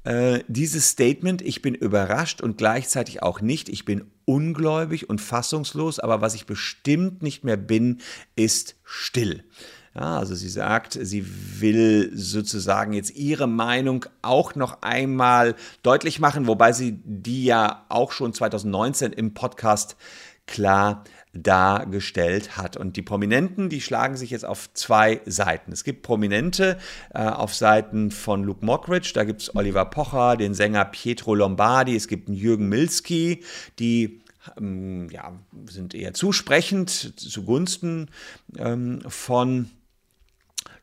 äh, 0.05 0.41
dieses 0.49 0.89
Statement, 0.89 1.43
ich 1.43 1.63
bin 1.63 1.75
überrascht 1.75 2.41
und 2.41 2.59
gleichzeitig 2.59 3.23
auch 3.23 3.41
nicht, 3.41 3.69
ich 3.69 3.85
bin 3.85 4.05
ungläubig 4.25 5.09
und 5.09 5.21
fassungslos, 5.21 5.99
aber 5.99 6.21
was 6.21 6.35
ich 6.35 6.47
bestimmt 6.47 7.23
nicht 7.23 7.45
mehr 7.45 7.57
bin, 7.57 7.99
ist 8.35 8.77
still. 8.85 9.45
Ja, 9.95 10.19
also 10.19 10.35
sie 10.35 10.49
sagt, 10.49 10.99
sie 11.01 11.27
will 11.61 12.11
sozusagen 12.15 12.95
jetzt 12.95 13.15
ihre 13.15 13.47
Meinung 13.47 14.07
auch 14.23 14.55
noch 14.55 14.81
einmal 14.81 15.55
deutlich 15.83 16.19
machen, 16.19 16.47
wobei 16.47 16.73
sie 16.73 16.99
die 17.05 17.45
ja 17.45 17.85
auch 17.91 18.13
schon 18.13 18.33
2019 18.33 19.13
im 19.13 19.35
Podcast 19.35 19.97
klar 20.47 21.05
dargestellt 21.33 22.57
hat. 22.57 22.77
Und 22.77 22.97
die 22.97 23.03
Prominenten, 23.03 23.69
die 23.69 23.81
schlagen 23.81 24.17
sich 24.17 24.31
jetzt 24.31 24.45
auf 24.45 24.73
zwei 24.75 25.21
Seiten. 25.25 25.73
Es 25.73 25.85
gibt 25.85 26.03
Prominente 26.03 26.79
äh, 27.15 27.21
auf 27.21 27.55
Seiten 27.55 28.11
von 28.11 28.45
Luke 28.45 28.65
Mockridge, 28.65 29.13
da 29.15 29.25
gibt 29.25 29.43
es 29.43 29.57
Oliver 29.57 29.87
Pocher, 29.87 30.37
den 30.37 30.55
Sänger 30.55 30.85
Pietro 30.85 31.35
Lombardi, 31.35 31.97
es 31.97 32.09
gibt 32.09 32.29
einen 32.29 32.37
Jürgen 32.37 32.69
Milski, 32.69 33.43
die 33.79 34.21
ähm, 34.59 35.09
ja, 35.11 35.33
sind 35.67 35.95
eher 35.95 36.15
zusprechend 36.15 36.91
zugunsten 37.19 38.11
ähm, 38.59 39.01
von 39.09 39.71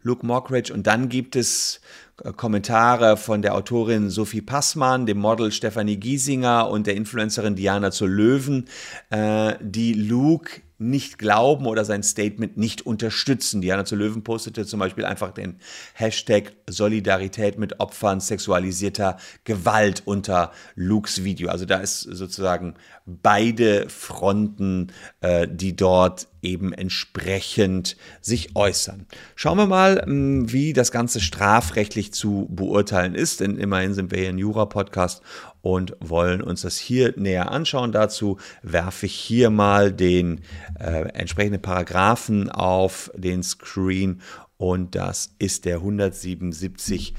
Luke 0.09 0.25
Mockridge. 0.25 0.73
Und 0.73 0.87
dann 0.87 1.07
gibt 1.07 1.35
es 1.35 1.79
äh, 2.23 2.33
Kommentare 2.33 3.15
von 3.15 3.41
der 3.41 3.55
Autorin 3.55 4.09
Sophie 4.09 4.41
Passmann, 4.41 5.05
dem 5.05 5.19
Model 5.19 5.51
Stefanie 5.51 5.97
Giesinger 5.97 6.69
und 6.69 6.87
der 6.87 6.95
Influencerin 6.95 7.55
Diana 7.55 7.91
zur 7.91 8.09
Löwen, 8.09 8.67
äh, 9.11 9.53
die 9.61 9.93
Luke 9.93 10.61
nicht 10.79 11.17
glauben 11.17 11.65
oder 11.65 11.83
sein 11.83 12.03
Statement 12.03 12.57
nicht 12.57 12.85
unterstützen. 12.85 13.61
Diana 13.61 13.85
zu 13.85 13.95
Löwen 13.95 14.23
postete 14.23 14.65
zum 14.65 14.79
Beispiel 14.79 15.05
einfach 15.05 15.31
den 15.31 15.59
Hashtag 15.93 16.53
Solidarität 16.69 17.59
mit 17.59 17.79
Opfern 17.79 18.21
sexualisierter 18.21 19.17
Gewalt 19.43 20.03
unter 20.05 20.51
Lukes 20.75 21.23
Video. 21.23 21.49
Also 21.49 21.65
da 21.65 21.77
ist 21.77 22.01
sozusagen 22.01 22.75
beide 23.05 23.89
Fronten, 23.89 24.91
äh, 25.21 25.47
die 25.49 25.75
dort 25.75 26.27
eben 26.41 26.71
entsprechend 26.71 27.97
sich 28.21 28.55
äußern. 28.55 29.05
Schauen 29.35 29.57
wir 29.57 29.67
mal, 29.67 30.01
hm, 30.01 30.51
wie 30.51 30.73
das 30.73 30.91
Ganze 30.91 31.19
strafrechtlich 31.19 32.13
zu 32.13 32.47
beurteilen 32.49 33.15
ist, 33.15 33.41
denn 33.41 33.57
immerhin 33.57 33.93
sind 33.93 34.11
wir 34.11 34.19
hier 34.19 34.29
ein 34.29 34.37
Jura-Podcast 34.37 35.21
und 35.61 35.95
wollen 35.99 36.41
uns 36.41 36.61
das 36.61 36.77
hier 36.77 37.13
näher 37.17 37.51
anschauen. 37.51 37.91
Dazu 37.91 38.37
werfe 38.61 39.05
ich 39.05 39.15
hier 39.15 39.49
mal 39.49 39.91
den 39.91 40.41
äh, 40.79 41.09
entsprechenden 41.13 41.61
Paragraphen 41.61 42.49
auf 42.49 43.11
den 43.15 43.43
Screen 43.43 44.21
und 44.57 44.95
das 44.95 45.35
ist 45.39 45.65
der 45.65 45.77
177 45.77 47.13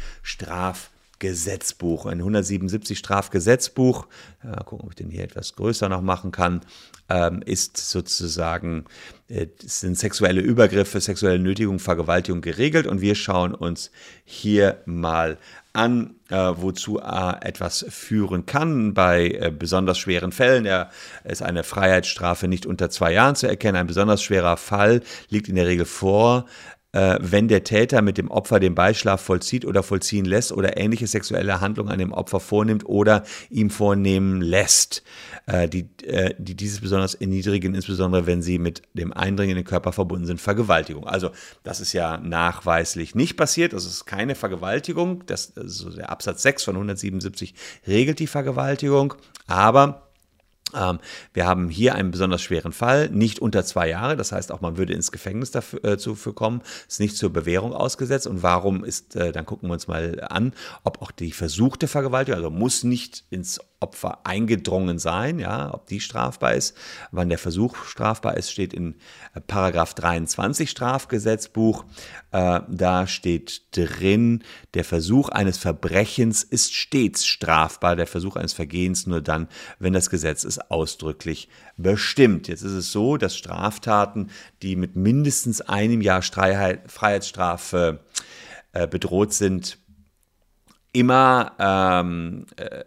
Strafgesetzbuch. 1.20 2.06
Ein 2.06 2.18
177 2.18 2.98
Strafgesetzbuch, 2.98 4.06
ja, 4.42 4.56
gucken, 4.62 4.86
ob 4.86 4.92
ich 4.92 4.96
den 4.96 5.10
hier 5.10 5.22
etwas 5.22 5.54
größer 5.54 5.88
noch 5.90 6.00
machen 6.00 6.32
kann, 6.32 6.62
ähm, 7.10 7.42
ist 7.44 7.76
sozusagen, 7.76 8.86
äh, 9.28 9.46
sind 9.58 9.98
sexuelle 9.98 10.40
Übergriffe, 10.40 10.98
sexuelle 11.00 11.38
Nötigung, 11.38 11.78
Vergewaltigung 11.78 12.40
geregelt 12.40 12.86
und 12.86 13.02
wir 13.02 13.14
schauen 13.14 13.54
uns 13.54 13.90
hier 14.24 14.78
mal 14.86 15.36
an, 15.74 16.14
äh, 16.30 16.36
wozu 16.56 16.98
etwas 16.98 17.84
führen 17.90 18.46
kann. 18.46 18.94
Bei 18.94 19.28
äh, 19.28 19.52
besonders 19.56 19.98
schweren 19.98 20.32
Fällen 20.32 20.64
er 20.64 20.90
ist 21.24 21.42
eine 21.42 21.64
Freiheitsstrafe 21.64 22.48
nicht 22.48 22.64
unter 22.64 22.88
zwei 22.88 23.12
Jahren 23.12 23.36
zu 23.36 23.46
erkennen. 23.46 23.76
Ein 23.76 23.86
besonders 23.86 24.22
schwerer 24.22 24.56
Fall 24.56 25.02
liegt 25.28 25.48
in 25.48 25.54
der 25.56 25.66
Regel 25.66 25.86
vor, 25.86 26.46
äh, 26.92 27.18
wenn 27.20 27.48
der 27.48 27.64
Täter 27.64 28.02
mit 28.02 28.18
dem 28.18 28.30
Opfer 28.30 28.60
den 28.60 28.74
Beischlaf 28.74 29.20
vollzieht 29.20 29.64
oder 29.64 29.82
vollziehen 29.82 30.24
lässt 30.24 30.52
oder 30.52 30.76
ähnliche 30.76 31.06
sexuelle 31.06 31.60
Handlungen 31.60 31.90
an 31.90 31.98
dem 31.98 32.12
Opfer 32.12 32.40
vornimmt 32.40 32.84
oder 32.86 33.24
ihm 33.48 33.70
vornehmen 33.70 34.40
lässt, 34.40 35.02
äh, 35.46 35.68
die, 35.68 35.88
äh, 36.04 36.34
die 36.38 36.54
dieses 36.54 36.80
besonders 36.80 37.14
erniedrigen, 37.14 37.74
insbesondere 37.74 38.26
wenn 38.26 38.42
sie 38.42 38.58
mit 38.58 38.82
dem 38.94 39.12
Eindringen 39.12 39.56
in 39.56 39.62
den 39.62 39.68
Körper 39.68 39.92
verbunden 39.92 40.26
sind, 40.26 40.40
Vergewaltigung. 40.40 41.06
Also 41.06 41.30
das 41.62 41.80
ist 41.80 41.92
ja 41.92 42.18
nachweislich 42.18 43.14
nicht 43.14 43.36
passiert, 43.36 43.72
das 43.72 43.84
ist 43.84 44.04
keine 44.04 44.34
Vergewaltigung, 44.34 45.24
das, 45.26 45.56
also 45.56 45.90
der 45.90 46.10
Absatz 46.10 46.42
6 46.42 46.64
von 46.64 46.74
177 46.76 47.54
regelt 47.86 48.18
die 48.18 48.26
Vergewaltigung, 48.26 49.14
aber 49.46 50.09
wir 50.72 51.46
haben 51.46 51.68
hier 51.68 51.94
einen 51.94 52.10
besonders 52.10 52.42
schweren 52.42 52.72
Fall, 52.72 53.08
nicht 53.10 53.38
unter 53.38 53.64
zwei 53.64 53.88
Jahre, 53.88 54.16
das 54.16 54.32
heißt 54.32 54.52
auch 54.52 54.60
man 54.60 54.76
würde 54.76 54.92
ins 54.92 55.12
Gefängnis 55.12 55.50
dafür 55.50 55.84
äh, 55.84 56.32
kommen, 56.32 56.62
ist 56.88 57.00
nicht 57.00 57.16
zur 57.16 57.32
Bewährung 57.32 57.72
ausgesetzt. 57.72 58.26
Und 58.26 58.42
warum 58.42 58.84
ist, 58.84 59.16
äh, 59.16 59.32
dann 59.32 59.46
gucken 59.46 59.68
wir 59.68 59.74
uns 59.74 59.88
mal 59.88 60.20
an, 60.28 60.52
ob 60.84 61.02
auch 61.02 61.10
die 61.10 61.32
versuchte 61.32 61.88
Vergewaltigung, 61.88 62.38
also 62.38 62.50
muss 62.50 62.84
nicht 62.84 63.24
ins 63.30 63.60
Opfer 63.80 64.20
eingedrungen 64.24 64.98
sein, 64.98 65.38
ja, 65.38 65.72
ob 65.72 65.86
die 65.86 66.00
strafbar 66.00 66.54
ist. 66.54 66.76
Wann 67.12 67.30
der 67.30 67.38
Versuch 67.38 67.84
strafbar 67.84 68.36
ist, 68.36 68.50
steht 68.50 68.74
in 68.74 68.96
äh, 69.34 69.40
Paragraph 69.40 69.94
23 69.94 70.68
Strafgesetzbuch. 70.68 71.86
Äh, 72.30 72.60
da 72.68 73.06
steht 73.06 73.62
drin, 73.74 74.44
der 74.74 74.84
Versuch 74.84 75.30
eines 75.30 75.56
Verbrechens 75.56 76.42
ist 76.42 76.74
stets 76.74 77.24
strafbar, 77.26 77.96
der 77.96 78.06
Versuch 78.06 78.36
eines 78.36 78.52
Vergehens 78.52 79.06
nur 79.06 79.22
dann, 79.22 79.48
wenn 79.78 79.94
das 79.94 80.10
Gesetz 80.10 80.44
es 80.44 80.58
ausdrücklich 80.58 81.48
bestimmt. 81.78 82.48
Jetzt 82.48 82.62
ist 82.62 82.72
es 82.72 82.92
so, 82.92 83.16
dass 83.16 83.34
Straftaten, 83.34 84.30
die 84.60 84.76
mit 84.76 84.94
mindestens 84.94 85.62
einem 85.62 86.02
Jahr 86.02 86.20
Freiheitsstrafe 86.22 88.00
äh, 88.72 88.86
bedroht 88.86 89.32
sind, 89.32 89.78
immer 90.92 91.52
ähm, 91.58 92.46
äh, 92.56 92.82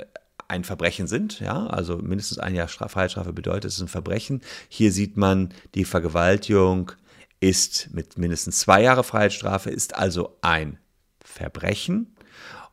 ein 0.54 0.64
Verbrechen 0.64 1.08
sind. 1.08 1.40
Ja, 1.40 1.66
also 1.68 1.98
mindestens 1.98 2.38
ein 2.38 2.54
Jahr 2.54 2.68
Freiheitsstrafe 2.68 3.34
bedeutet, 3.34 3.66
es 3.66 3.76
ist 3.76 3.82
ein 3.82 3.88
Verbrechen. 3.88 4.42
Hier 4.70 4.92
sieht 4.92 5.18
man, 5.18 5.50
die 5.74 5.84
Vergewaltigung 5.84 6.92
ist 7.40 7.90
mit 7.92 8.18
mindestens 8.18 8.60
zwei 8.60 8.84
Jahre 8.84 9.04
Freiheitsstrafe, 9.04 9.72
ist 9.72 9.96
also 9.96 10.38
ein 10.42 10.78
Verbrechen. 11.24 12.13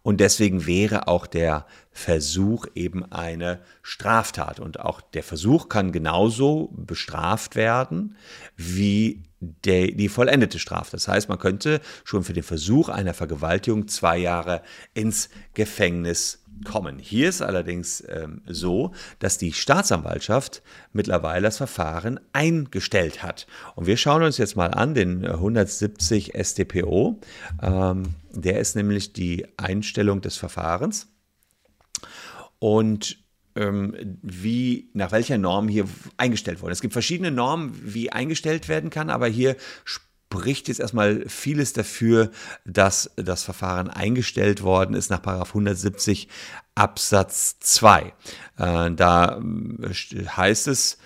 Und 0.03 0.21
deswegen 0.21 0.67
wäre 0.67 1.09
auch 1.09 1.27
der 1.27 1.67
Versuch 1.93 2.67
eben 2.75 3.11
eine 3.13 3.61
Straftat. 3.83 4.61
Und 4.61 4.81
auch 4.81 5.01
der 5.01 5.23
Versuch 5.23 5.69
kann 5.69 5.93
genauso 5.93 6.71
bestraft 6.73 7.57
werden 7.57 8.17
wie 8.57 9.23
die, 9.41 9.97
die 9.97 10.09
vollendete 10.09 10.59
Strafe. 10.59 10.93
Das 10.93 11.09
heißt, 11.09 11.29
man 11.29 11.39
könnte 11.39 11.81
schon 12.05 12.25
für 12.25 12.33
den 12.33 12.43
Versuch 12.43 12.89
einer 12.89 13.15
Vergewaltigung 13.15 13.89
zwei 13.89 14.19
Jahre 14.19 14.63
ins 14.95 15.31
Gefängnis 15.55 16.45
kommen. 16.65 16.99
Hier 16.99 17.29
ist 17.29 17.41
allerdings 17.41 18.05
ähm, 18.09 18.43
so, 18.47 18.93
dass 19.19 19.39
die 19.39 19.53
Staatsanwaltschaft 19.53 20.63
mittlerweile 20.93 21.45
das 21.45 21.57
Verfahren 21.57 22.21
eingestellt 22.33 23.23
hat. 23.23 23.47
Und 23.77 23.87
wir 23.87 23.97
schauen 23.97 24.23
uns 24.23 24.37
jetzt 24.39 24.57
mal 24.57 24.69
an 24.69 24.95
den 24.95 25.27
170 25.27 26.33
StPO. 26.39 27.19
Ähm, 27.63 28.15
der 28.33 28.61
ist 28.61 28.77
nämlich 28.77 29.13
die 29.13 29.47
Einstellung 29.57 30.21
des 30.21 30.37
Verfahrens. 30.37 31.09
Und 32.59 33.19
ähm, 33.57 34.19
wie, 34.23 34.91
nach 34.95 35.13
welcher 35.13 35.39
Norm 35.39 35.69
hier 35.69 35.87
eingestellt 36.17 36.63
wurde. 36.63 36.73
Es 36.73 36.81
gibt 36.81 36.93
verschiedene 36.93 37.31
Normen, 37.31 37.73
wie 37.83 38.11
eingestellt 38.13 38.69
werden 38.69 38.91
kann, 38.91 39.11
aber 39.11 39.27
hier 39.27 39.57
spricht 39.85 40.69
jetzt 40.69 40.79
erstmal 40.81 41.29
vieles 41.29 41.73
dafür, 41.73 42.31
dass 42.65 43.11
das 43.17 43.43
Verfahren 43.43 43.91
eingestellt 43.91 44.63
worden 44.63 44.95
ist 44.95 45.11
nach 45.11 45.27
170 45.27 46.29
Absatz 46.77 47.59
2. 47.59 48.13
Äh, 48.57 48.91
da 48.93 49.39
äh, 49.39 50.27
heißt 50.27 50.69
es, 50.69 50.99
ähm, 50.99 51.01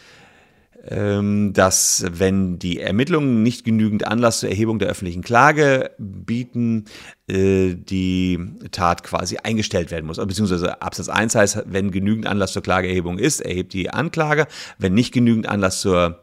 dass 0.86 2.04
wenn 2.10 2.58
die 2.58 2.78
Ermittlungen 2.78 3.42
nicht 3.42 3.64
genügend 3.64 4.06
Anlass 4.06 4.40
zur 4.40 4.50
Erhebung 4.50 4.78
der 4.78 4.88
öffentlichen 4.88 5.22
Klage 5.22 5.92
bieten, 5.98 6.84
äh, 7.26 7.74
die 7.74 8.38
Tat 8.70 9.02
quasi 9.02 9.38
eingestellt 9.38 9.90
werden 9.90 10.04
muss. 10.04 10.18
Beziehungsweise 10.18 10.82
Absatz 10.82 11.08
1 11.08 11.34
heißt, 11.36 11.64
wenn 11.66 11.90
genügend 11.90 12.26
Anlass 12.26 12.52
zur 12.52 12.62
Klageerhebung 12.62 13.18
ist, 13.18 13.40
erhebt 13.40 13.72
die 13.72 13.88
Anklage. 13.88 14.46
Wenn 14.78 14.92
nicht 14.92 15.12
genügend 15.12 15.48
Anlass 15.48 15.80
zur 15.80 16.22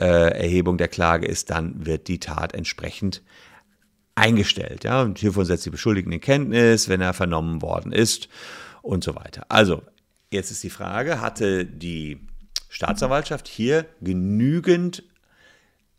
äh, 0.00 0.04
Erhebung 0.06 0.76
der 0.76 0.88
Klage 0.88 1.26
ist, 1.26 1.50
dann 1.50 1.86
wird 1.86 2.08
die 2.08 2.18
Tat 2.18 2.52
entsprechend 2.54 3.22
eingestellt. 4.16 4.82
Ja? 4.82 5.02
Und 5.02 5.18
hiervon 5.18 5.44
setzt 5.44 5.66
die 5.66 5.70
Beschuldigten 5.70 6.12
in 6.12 6.20
Kenntnis, 6.20 6.88
wenn 6.88 7.00
er 7.00 7.12
vernommen 7.12 7.62
worden 7.62 7.92
ist 7.92 8.28
und 8.82 9.04
so 9.04 9.14
weiter. 9.14 9.46
Also, 9.48 9.82
jetzt 10.30 10.50
ist 10.50 10.64
die 10.64 10.70
Frage, 10.70 11.20
hatte 11.20 11.64
die 11.64 12.20
Staatsanwaltschaft 12.70 13.48
hier 13.48 13.84
genügend 14.00 15.02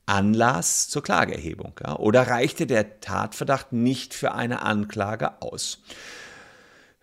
Anlass 0.07 0.89
zur 0.89 1.03
Klageerhebung? 1.03 1.73
Ja? 1.83 1.97
Oder 1.97 2.23
reichte 2.23 2.65
der 2.65 2.99
Tatverdacht 3.01 3.73
nicht 3.73 4.13
für 4.15 4.31
eine 4.31 4.63
Anklage 4.63 5.41
aus? 5.41 5.83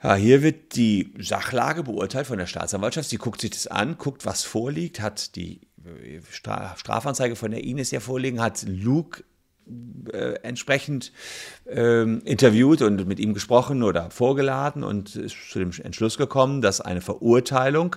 Ja, 0.02 0.14
hier 0.14 0.42
wird 0.42 0.74
die 0.74 1.12
Sachlage 1.18 1.82
beurteilt 1.82 2.26
von 2.26 2.38
der 2.38 2.46
Staatsanwaltschaft. 2.46 3.08
Sie 3.10 3.18
guckt 3.18 3.40
sich 3.40 3.50
das 3.50 3.66
an, 3.66 3.98
guckt, 3.98 4.26
was 4.26 4.44
vorliegt, 4.44 5.00
hat 5.00 5.36
die 5.36 5.60
Strafanzeige 6.30 7.36
von 7.36 7.50
der 7.50 7.64
Ines 7.64 7.90
ja 7.90 8.00
vorliegen, 8.00 8.40
hat 8.40 8.64
Luke 8.66 9.24
äh, 10.12 10.34
entsprechend 10.42 11.12
äh, 11.66 12.02
interviewt 12.02 12.80
und 12.80 13.06
mit 13.06 13.20
ihm 13.20 13.34
gesprochen 13.34 13.82
oder 13.82 14.10
vorgeladen 14.10 14.82
und 14.82 15.14
ist 15.16 15.36
zu 15.50 15.58
dem 15.58 15.72
Entschluss 15.82 16.16
gekommen, 16.16 16.62
dass 16.62 16.80
eine 16.80 17.00
Verurteilung 17.00 17.96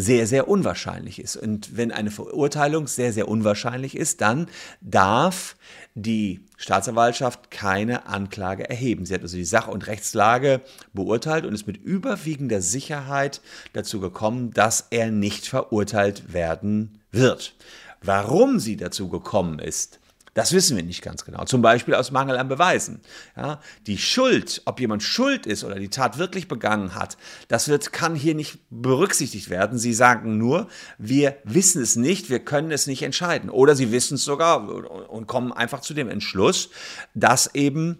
sehr, 0.00 0.28
sehr 0.28 0.46
unwahrscheinlich 0.46 1.20
ist. 1.20 1.36
Und 1.36 1.76
wenn 1.76 1.90
eine 1.90 2.12
Verurteilung 2.12 2.86
sehr, 2.86 3.12
sehr 3.12 3.26
unwahrscheinlich 3.26 3.96
ist, 3.96 4.20
dann 4.20 4.46
darf 4.80 5.56
die 5.96 6.46
Staatsanwaltschaft 6.56 7.50
keine 7.50 8.06
Anklage 8.06 8.70
erheben. 8.70 9.06
Sie 9.06 9.14
hat 9.14 9.22
also 9.22 9.36
die 9.36 9.44
Sach- 9.44 9.66
und 9.66 9.88
Rechtslage 9.88 10.60
beurteilt 10.92 11.44
und 11.44 11.52
ist 11.52 11.66
mit 11.66 11.78
überwiegender 11.78 12.62
Sicherheit 12.62 13.40
dazu 13.72 13.98
gekommen, 13.98 14.52
dass 14.52 14.86
er 14.90 15.10
nicht 15.10 15.48
verurteilt 15.48 16.32
werden 16.32 17.00
wird. 17.10 17.56
Warum 18.00 18.60
sie 18.60 18.76
dazu 18.76 19.08
gekommen 19.08 19.58
ist, 19.58 19.98
das 20.34 20.52
wissen 20.52 20.76
wir 20.76 20.84
nicht 20.84 21.02
ganz 21.02 21.24
genau. 21.24 21.44
Zum 21.44 21.62
Beispiel 21.62 21.94
aus 21.94 22.10
Mangel 22.10 22.36
an 22.36 22.48
Beweisen. 22.48 23.00
Ja, 23.36 23.60
die 23.86 23.98
Schuld, 23.98 24.62
ob 24.64 24.80
jemand 24.80 25.02
schuld 25.02 25.46
ist 25.46 25.64
oder 25.64 25.78
die 25.78 25.88
Tat 25.88 26.18
wirklich 26.18 26.48
begangen 26.48 26.94
hat, 26.94 27.16
das 27.48 27.68
wird, 27.68 27.92
kann 27.92 28.14
hier 28.14 28.34
nicht 28.34 28.58
berücksichtigt 28.70 29.50
werden. 29.50 29.78
Sie 29.78 29.94
sagen 29.94 30.38
nur, 30.38 30.68
wir 30.98 31.36
wissen 31.44 31.82
es 31.82 31.96
nicht, 31.96 32.30
wir 32.30 32.40
können 32.40 32.70
es 32.70 32.86
nicht 32.86 33.02
entscheiden. 33.02 33.50
Oder 33.50 33.74
sie 33.74 33.92
wissen 33.92 34.14
es 34.14 34.24
sogar 34.24 34.68
und 35.10 35.26
kommen 35.26 35.52
einfach 35.52 35.80
zu 35.80 35.94
dem 35.94 36.08
Entschluss, 36.08 36.70
dass 37.14 37.54
eben 37.54 37.98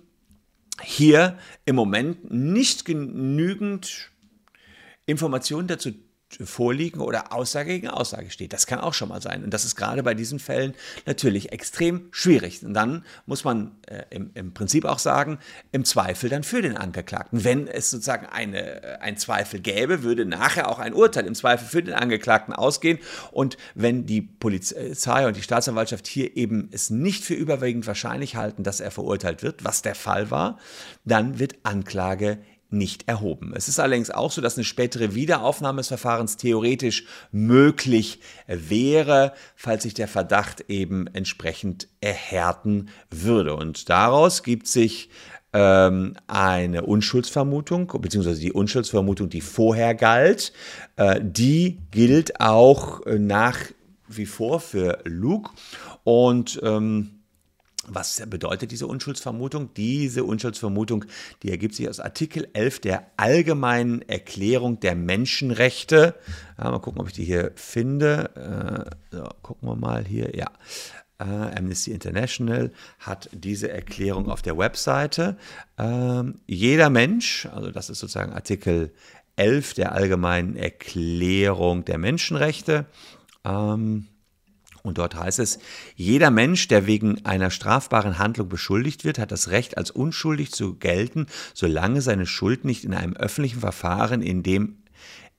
hier 0.83 1.39
im 1.65 1.77
Moment 1.77 2.31
nicht 2.31 2.85
genügend 2.85 4.11
Informationen 5.07 5.69
dazu 5.69 5.93
vorliegen 6.45 7.01
oder 7.01 7.33
Aussage 7.33 7.71
gegen 7.71 7.89
Aussage 7.89 8.31
steht. 8.31 8.53
Das 8.53 8.67
kann 8.67 8.81
auch 8.81 8.95
schon 8.95 9.09
mal 9.09 9.23
sein. 9.23 9.43
Und 9.43 9.55
das 9.55 9.65
ist 9.65 9.77
gerade 9.77 10.03
bei 10.03 10.15
diesen 10.15 10.39
Fällen 10.39 10.75
natürlich 11.07 11.53
extrem 11.53 12.09
schwierig. 12.11 12.63
Und 12.63 12.75
dann 12.75 13.05
muss 13.27 13.45
man 13.45 13.73
äh, 13.87 14.03
im, 14.11 14.31
im, 14.35 14.53
Prinzip 14.53 14.85
auch 14.85 14.99
sagen, 14.99 15.39
im 15.73 15.85
Zweifel 15.85 16.29
dann 16.29 16.43
für 16.45 16.61
den 16.61 16.77
Angeklagten. 16.77 17.45
Wenn 17.45 17.67
es 17.67 17.91
sozusagen 17.91 18.27
eine, 18.27 18.83
äh, 18.83 18.99
ein 18.99 19.17
Zweifel 19.17 19.61
gäbe, 19.61 20.03
würde 20.03 20.27
nachher 20.27 20.69
auch 20.69 20.79
ein 20.79 20.93
Urteil 20.93 21.27
im 21.27 21.35
Zweifel 21.35 21.67
für 21.67 21.83
den 21.83 21.95
Angeklagten 21.95 22.53
ausgehen. 22.53 22.99
Und 23.33 23.57
wenn 23.75 24.05
die 24.05 24.21
Polizei 24.21 25.27
und 25.27 25.37
die 25.37 25.43
Staatsanwaltschaft 25.43 26.07
hier 26.07 26.37
eben 26.37 26.69
es 26.73 26.91
nicht 26.91 27.25
für 27.25 27.35
überwiegend 27.35 27.87
wahrscheinlich 27.87 28.37
halten, 28.37 28.65
dass 28.65 28.81
er 28.81 28.91
verurteilt 28.91 29.43
wird, 29.43 29.65
was 29.65 29.81
der 29.81 29.95
Fall 29.95 30.31
war, 30.31 30.59
dann 31.05 31.39
wird 31.39 31.57
Anklage 31.63 32.39
nicht 32.71 33.09
erhoben. 33.09 33.53
Es 33.55 33.69
ist 33.69 33.81
allerdings 33.81 34.11
auch 34.11 34.31
so, 34.31 34.41
dass 34.41 34.57
eine 34.57 34.65
spätere 34.65 35.15
Wiederaufnahme 35.15 35.79
des 35.79 35.89
Verfahrens 35.89 36.37
theoretisch 36.37 37.05
möglich 37.33 38.21
wäre, 38.47 39.33
falls 39.57 39.85
sich 39.85 39.95
der 39.95 40.09
Verdacht 40.09 40.65
eben 40.69 41.07
entsprechend 41.07 41.89
erhärten 42.01 42.91
würde. 43.11 43.55
Und 43.57 43.89
daraus 43.89 44.43
gibt 44.43 44.67
sich 44.67 45.09
ähm, 45.53 46.15
eine 46.27 46.83
Unschuldsvermutung, 46.83 47.93
beziehungsweise 48.01 48.41
die 48.41 48.53
Unschuldsvermutung, 48.53 49.31
die 49.31 49.41
vorher 49.41 49.95
galt, 49.95 50.53
äh, 50.97 51.21
die 51.23 51.79
gilt 51.91 52.41
auch 52.41 53.05
äh, 53.07 53.19
nach 53.19 53.59
wie 54.09 54.27
vor 54.27 54.61
für 54.61 54.99
Luke. 55.05 55.51
Und 56.05 56.61
ähm, 56.63 57.18
was 57.91 58.23
bedeutet 58.27 58.71
diese 58.71 58.87
Unschuldsvermutung? 58.87 59.71
Diese 59.75 60.25
Unschuldsvermutung, 60.25 61.05
die 61.43 61.51
ergibt 61.51 61.75
sich 61.75 61.89
aus 61.89 62.01
Artikel 62.01 62.49
11 62.53 62.81
der 62.81 63.11
Allgemeinen 63.17 64.03
Erklärung 64.03 64.81
der 64.81 64.95
Menschenrechte. 64.95 66.15
Ja, 66.59 66.71
mal 66.71 66.79
gucken, 66.81 67.01
ob 67.01 67.09
ich 67.09 67.15
die 67.15 67.25
hier 67.25 67.53
finde. 67.55 68.91
Äh, 69.13 69.17
so, 69.17 69.29
gucken 69.43 69.69
wir 69.69 69.77
mal 69.77 70.05
hier. 70.05 70.35
Ja. 70.37 70.51
Äh, 71.21 71.25
Amnesty 71.25 71.91
International 71.91 72.71
hat 73.01 73.29
diese 73.33 73.71
Erklärung 73.71 74.31
auf 74.31 74.43
der 74.43 74.57
Webseite. 74.57 75.37
Ähm, 75.77 76.37
jeder 76.47 76.91
Mensch, 76.91 77.47
also 77.47 77.73
das 77.73 77.91
ist 77.91 77.99
sozusagen 77.99 78.33
Artikel 78.33 78.93
11 79.35 79.75
der 79.75 79.93
Allgemeinen 79.93 80.57
Erklärung 80.57 81.85
der 81.85 81.99
Menschenrechte, 81.99 82.87
ähm, 83.45 84.07
und 84.83 84.99
dort 84.99 85.15
heißt 85.15 85.39
es, 85.39 85.59
jeder 85.97 86.31
Mensch, 86.31 86.69
der 86.69 86.87
wegen 86.87 87.25
einer 87.25 87.51
strafbaren 87.51 88.19
Handlung 88.19 88.49
beschuldigt 88.49 89.05
wird, 89.05 89.19
hat 89.19 89.33
das 89.33 89.51
Recht, 89.51 89.77
als 89.77 89.91
unschuldig 89.91 90.53
zu 90.53 90.75
gelten, 90.75 91.27
solange 91.55 92.03
seine 92.03 92.27
Schuld 92.27 92.65
nicht 92.65 92.85
in 92.85 92.95
einem 92.95 93.15
öffentlichen 93.15 93.61
Verfahren, 93.61 94.23
in 94.23 94.43
dem 94.43 94.79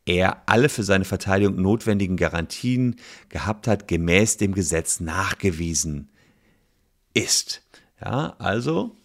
er 0.05 0.43
alle 0.48 0.69
für 0.69 0.84
seine 0.84 1.05
Verteidigung 1.05 1.62
notwendigen 1.62 2.17
Garantien 2.17 2.96
gehabt 3.29 3.67
hat, 3.67 3.88
gemäß 3.88 4.38
dem 4.38 4.53
Gesetz 4.53 5.00
nachgewiesen 5.00 6.10
ist. 7.13 7.62
Ja, 8.01 8.36
also, 8.39 8.96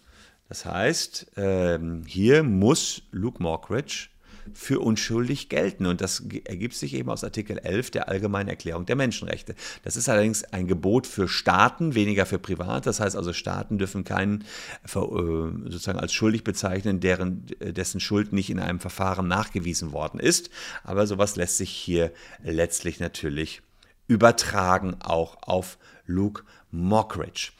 das 0.49 0.65
heißt, 0.65 1.33
ähm, 1.37 2.03
hier 2.07 2.43
muss 2.43 3.03
Luke 3.11 3.41
Mockridge 3.41 4.09
für 4.53 4.79
unschuldig 4.79 5.49
gelten. 5.49 5.85
Und 5.85 6.01
das 6.01 6.23
ergibt 6.45 6.75
sich 6.75 6.93
eben 6.93 7.09
aus 7.09 7.23
Artikel 7.23 7.57
11 7.57 7.91
der 7.91 8.09
Allgemeinen 8.09 8.49
Erklärung 8.49 8.85
der 8.85 8.95
Menschenrechte. 8.95 9.55
Das 9.83 9.95
ist 9.97 10.09
allerdings 10.09 10.43
ein 10.45 10.67
Gebot 10.67 11.07
für 11.07 11.27
Staaten, 11.27 11.95
weniger 11.95 12.25
für 12.25 12.39
Privat. 12.39 12.85
Das 12.85 12.99
heißt 12.99 13.15
also, 13.15 13.33
Staaten 13.33 13.77
dürfen 13.77 14.03
keinen 14.03 14.41
äh, 14.83 14.87
sozusagen 14.87 15.99
als 15.99 16.13
schuldig 16.13 16.43
bezeichnen, 16.43 16.99
deren, 16.99 17.45
äh, 17.59 17.73
dessen 17.73 17.99
Schuld 17.99 18.33
nicht 18.33 18.49
in 18.49 18.59
einem 18.59 18.79
Verfahren 18.79 19.27
nachgewiesen 19.27 19.91
worden 19.91 20.19
ist. 20.19 20.49
Aber 20.83 21.07
sowas 21.07 21.35
lässt 21.35 21.57
sich 21.57 21.71
hier 21.71 22.11
letztlich 22.43 22.99
natürlich 22.99 23.61
übertragen, 24.07 24.97
auch 25.01 25.37
auf 25.41 25.77
Luke 26.05 26.43
Mockridge. 26.71 27.51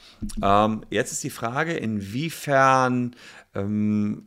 Ähm, 0.41 0.85
jetzt 0.89 1.11
ist 1.11 1.23
die 1.23 1.29
Frage, 1.29 1.73
inwiefern 1.73 3.15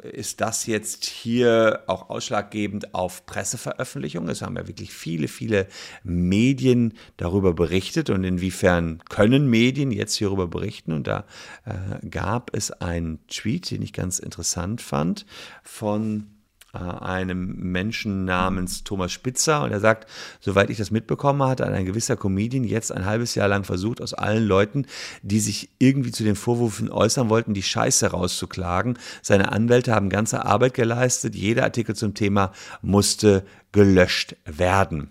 ist 0.02 0.40
das 0.40 0.66
jetzt 0.66 1.04
hier 1.04 1.82
auch 1.86 2.08
ausschlaggebend 2.08 2.94
auf 2.94 3.26
Presseveröffentlichungen? 3.26 4.30
Es 4.30 4.40
haben 4.42 4.56
ja 4.56 4.66
wirklich 4.66 4.92
viele, 4.92 5.28
viele 5.28 5.66
Medien 6.02 6.94
darüber 7.18 7.52
berichtet 7.52 8.08
und 8.10 8.24
inwiefern 8.24 9.02
können 9.10 9.48
Medien 9.50 9.90
jetzt 9.90 10.14
hierüber 10.16 10.48
berichten? 10.48 10.92
Und 10.92 11.06
da 11.06 11.24
äh, 11.66 12.06
gab 12.08 12.56
es 12.56 12.70
einen 12.70 13.18
Tweet, 13.28 13.70
den 13.70 13.82
ich 13.82 13.92
ganz 13.92 14.18
interessant 14.18 14.80
fand, 14.80 15.26
von 15.62 16.26
einem 16.72 17.57
Menschen 17.57 18.24
namens 18.24 18.85
Thomas 18.85 19.11
Spitzer 19.11 19.62
und 19.62 19.72
er 19.72 19.81
sagt, 19.81 20.09
soweit 20.40 20.68
ich 20.68 20.76
das 20.76 20.90
mitbekommen 20.90 21.42
hatte, 21.42 21.64
hat 21.64 21.72
ein 21.72 21.87
gewisser 21.87 22.16
Comedian 22.16 22.64
jetzt 22.64 22.92
ein 22.92 23.07
halbes 23.07 23.35
Jahr 23.35 23.48
lang 23.48 23.64
versucht, 23.64 24.02
aus 24.02 24.12
allen 24.12 24.46
Leuten, 24.46 24.87
die 25.22 25.40
sich 25.40 25.70
irgendwie 25.78 26.12
zu 26.12 26.24
den 26.24 26.37
Vorwürfen 26.37 26.90
äußern 26.90 27.31
wollten, 27.31 27.54
die 27.54 27.62
Scheiße 27.62 28.11
rauszuklagen. 28.11 28.98
Seine 29.22 29.50
Anwälte 29.50 29.94
haben 29.94 30.11
ganze 30.11 30.44
Arbeit 30.44 30.74
geleistet, 30.74 31.35
jeder 31.35 31.64
Artikel 31.64 31.96
zum 31.96 32.14
Thema 32.14 32.52
musste 32.83 33.44
gelöscht 33.72 34.37
werden. 34.44 35.11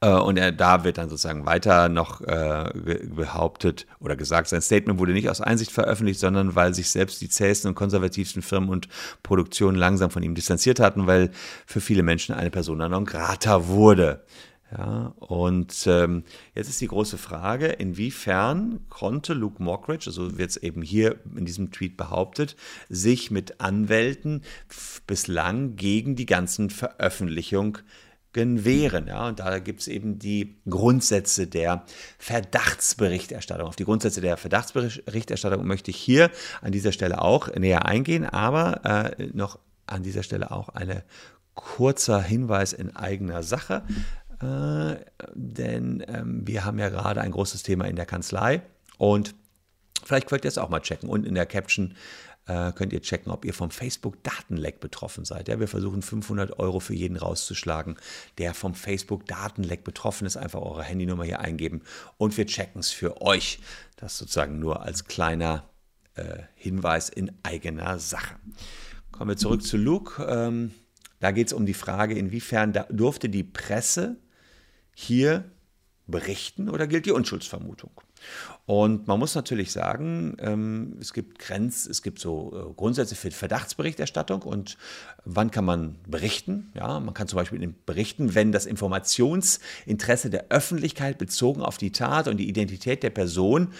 Äh, 0.00 0.10
und 0.10 0.36
er, 0.36 0.52
da 0.52 0.84
wird 0.84 0.98
dann 0.98 1.08
sozusagen 1.08 1.46
weiter 1.46 1.88
noch 1.88 2.20
äh, 2.20 2.70
behauptet 3.14 3.86
oder 4.00 4.16
gesagt, 4.16 4.48
sein 4.48 4.62
Statement 4.62 4.98
wurde 4.98 5.12
nicht 5.12 5.28
aus 5.28 5.40
Einsicht 5.40 5.72
veröffentlicht, 5.72 6.20
sondern 6.20 6.54
weil 6.54 6.74
sich 6.74 6.90
selbst 6.90 7.20
die 7.20 7.28
zähesten 7.28 7.68
und 7.68 7.74
konservativsten 7.74 8.42
Firmen 8.42 8.70
und 8.70 8.88
Produktionen 9.22 9.76
langsam 9.76 10.10
von 10.10 10.22
ihm 10.22 10.34
distanziert 10.34 10.80
hatten, 10.80 11.06
weil 11.06 11.30
für 11.66 11.80
viele 11.80 12.02
Menschen 12.02 12.34
eine 12.34 12.50
Persona 12.50 12.88
non 12.88 13.04
grata 13.04 13.68
wurde. 13.68 14.24
Ja, 14.70 15.14
und 15.16 15.86
ähm, 15.86 16.24
jetzt 16.54 16.68
ist 16.68 16.82
die 16.82 16.88
große 16.88 17.16
Frage, 17.16 17.68
inwiefern 17.68 18.80
konnte 18.90 19.32
Luke 19.32 19.62
Mockridge, 19.62 20.04
also 20.08 20.36
wird 20.36 20.50
es 20.50 20.58
eben 20.58 20.82
hier 20.82 21.16
in 21.34 21.46
diesem 21.46 21.70
Tweet 21.70 21.96
behauptet, 21.96 22.54
sich 22.90 23.30
mit 23.30 23.62
Anwälten 23.62 24.42
bislang 25.06 25.76
gegen 25.76 26.16
die 26.16 26.26
ganzen 26.26 26.68
Veröffentlichungen 26.68 27.78
wären. 28.34 29.06
Ja, 29.08 29.28
und 29.28 29.40
da 29.40 29.58
gibt 29.58 29.80
es 29.80 29.88
eben 29.88 30.18
die 30.18 30.60
Grundsätze 30.68 31.46
der 31.46 31.84
Verdachtsberichterstattung. 32.18 33.66
Auf 33.66 33.76
die 33.76 33.84
Grundsätze 33.84 34.20
der 34.20 34.36
Verdachtsberichterstattung 34.36 35.66
möchte 35.66 35.90
ich 35.90 35.96
hier 35.96 36.30
an 36.60 36.72
dieser 36.72 36.92
Stelle 36.92 37.20
auch 37.20 37.54
näher 37.54 37.86
eingehen, 37.86 38.24
aber 38.24 38.84
äh, 39.18 39.26
noch 39.32 39.58
an 39.86 40.02
dieser 40.02 40.22
Stelle 40.22 40.50
auch 40.50 40.68
ein 40.68 41.02
kurzer 41.54 42.22
Hinweis 42.22 42.72
in 42.72 42.94
eigener 42.94 43.42
Sache. 43.42 43.82
Äh, 44.40 44.96
denn 45.34 46.04
ähm, 46.06 46.46
wir 46.46 46.64
haben 46.64 46.78
ja 46.78 46.90
gerade 46.90 47.20
ein 47.20 47.32
großes 47.32 47.62
Thema 47.64 47.86
in 47.86 47.96
der 47.96 48.06
Kanzlei 48.06 48.62
und 48.96 49.34
vielleicht 50.04 50.28
könnt 50.28 50.44
ihr 50.44 50.48
es 50.48 50.58
auch 50.58 50.68
mal 50.68 50.80
checken. 50.80 51.08
Und 51.08 51.26
in 51.26 51.34
der 51.34 51.46
Caption 51.46 51.94
äh, 52.48 52.72
könnt 52.72 52.92
ihr 52.92 53.02
checken, 53.02 53.30
ob 53.30 53.44
ihr 53.44 53.52
vom 53.52 53.70
Facebook-Datenleck 53.70 54.80
betroffen 54.80 55.24
seid. 55.24 55.48
Ja, 55.48 55.60
wir 55.60 55.68
versuchen 55.68 56.02
500 56.02 56.58
Euro 56.58 56.80
für 56.80 56.94
jeden 56.94 57.16
rauszuschlagen, 57.16 57.96
der 58.38 58.54
vom 58.54 58.74
Facebook-Datenleck 58.74 59.84
betroffen 59.84 60.26
ist. 60.26 60.36
Einfach 60.36 60.62
eure 60.62 60.82
Handynummer 60.82 61.24
hier 61.24 61.40
eingeben 61.40 61.82
und 62.16 62.36
wir 62.36 62.46
checken 62.46 62.80
es 62.80 62.90
für 62.90 63.20
euch. 63.20 63.60
Das 63.96 64.16
sozusagen 64.16 64.58
nur 64.58 64.82
als 64.82 65.04
kleiner 65.04 65.68
äh, 66.14 66.38
Hinweis 66.54 67.10
in 67.10 67.32
eigener 67.42 67.98
Sache. 67.98 68.36
Kommen 69.12 69.30
wir 69.30 69.36
zurück 69.36 69.62
zu 69.62 69.76
Luke. 69.76 70.24
Ähm, 70.24 70.72
da 71.20 71.32
geht 71.32 71.48
es 71.48 71.52
um 71.52 71.66
die 71.66 71.74
Frage, 71.74 72.14
inwiefern 72.14 72.72
durfte 72.90 73.28
die 73.28 73.44
Presse 73.44 74.16
hier 74.94 75.44
berichten 76.06 76.70
oder 76.70 76.86
gilt 76.86 77.04
die 77.06 77.12
Unschuldsvermutung? 77.12 77.90
Und 78.66 79.08
man 79.08 79.18
muss 79.18 79.34
natürlich 79.34 79.72
sagen, 79.72 80.36
ähm, 80.40 80.96
es 81.00 81.14
gibt 81.14 81.38
Grenz, 81.38 81.86
es 81.86 82.02
gibt 82.02 82.18
so 82.18 82.52
äh, 82.52 82.74
Grundsätze 82.74 83.14
für 83.14 83.30
Verdachtsberichterstattung 83.30 84.42
und 84.42 84.76
wann 85.24 85.50
kann 85.50 85.64
man 85.64 85.96
berichten? 86.06 86.70
Ja, 86.74 87.00
man 87.00 87.14
kann 87.14 87.28
zum 87.28 87.38
Beispiel 87.38 87.74
berichten, 87.86 88.34
wenn 88.34 88.52
das 88.52 88.66
Informationsinteresse 88.66 90.28
der 90.28 90.46
Öffentlichkeit 90.50 91.16
bezogen 91.16 91.62
auf 91.62 91.78
die 91.78 91.92
Tat 91.92 92.28
und 92.28 92.36
die 92.36 92.48
Identität 92.48 93.02
der 93.02 93.10
Person 93.10 93.72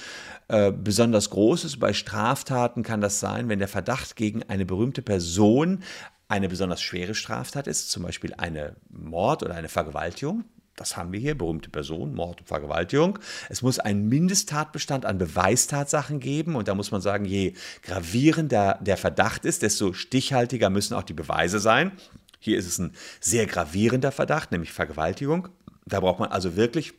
äh, 0.48 0.72
besonders 0.72 1.28
groß 1.28 1.64
ist. 1.64 1.78
Bei 1.80 1.92
Straftaten 1.92 2.82
kann 2.82 3.02
das 3.02 3.20
sein, 3.20 3.50
wenn 3.50 3.58
der 3.58 3.68
Verdacht 3.68 4.16
gegen 4.16 4.42
eine 4.44 4.64
berühmte 4.64 5.02
Person 5.02 5.82
eine 6.28 6.48
besonders 6.48 6.80
schwere 6.80 7.14
Straftat 7.14 7.66
ist, 7.66 7.90
zum 7.90 8.02
Beispiel 8.02 8.32
eine 8.34 8.76
Mord 8.90 9.42
oder 9.42 9.54
eine 9.54 9.68
Vergewaltigung 9.68 10.44
das 10.80 10.96
haben 10.96 11.12
wir 11.12 11.20
hier, 11.20 11.36
berühmte 11.36 11.70
Person, 11.70 12.14
Mord 12.14 12.40
und 12.40 12.46
Vergewaltigung. 12.46 13.18
Es 13.48 13.62
muss 13.62 13.78
einen 13.78 14.08
Mindesttatbestand 14.08 15.04
an 15.04 15.18
Beweistatsachen 15.18 16.20
geben 16.20 16.56
und 16.56 16.68
da 16.68 16.74
muss 16.74 16.90
man 16.90 17.00
sagen, 17.00 17.24
je 17.24 17.54
gravierender 17.82 18.78
der 18.80 18.96
Verdacht 18.96 19.44
ist, 19.44 19.62
desto 19.62 19.92
stichhaltiger 19.92 20.70
müssen 20.70 20.94
auch 20.94 21.02
die 21.02 21.14
Beweise 21.14 21.58
sein. 21.58 21.92
Hier 22.38 22.58
ist 22.58 22.66
es 22.66 22.78
ein 22.78 22.92
sehr 23.20 23.46
gravierender 23.46 24.12
Verdacht, 24.12 24.52
nämlich 24.52 24.72
Vergewaltigung. 24.72 25.48
Da 25.86 26.00
braucht 26.00 26.20
man 26.20 26.30
also 26.30 26.56
wirklich 26.56 26.94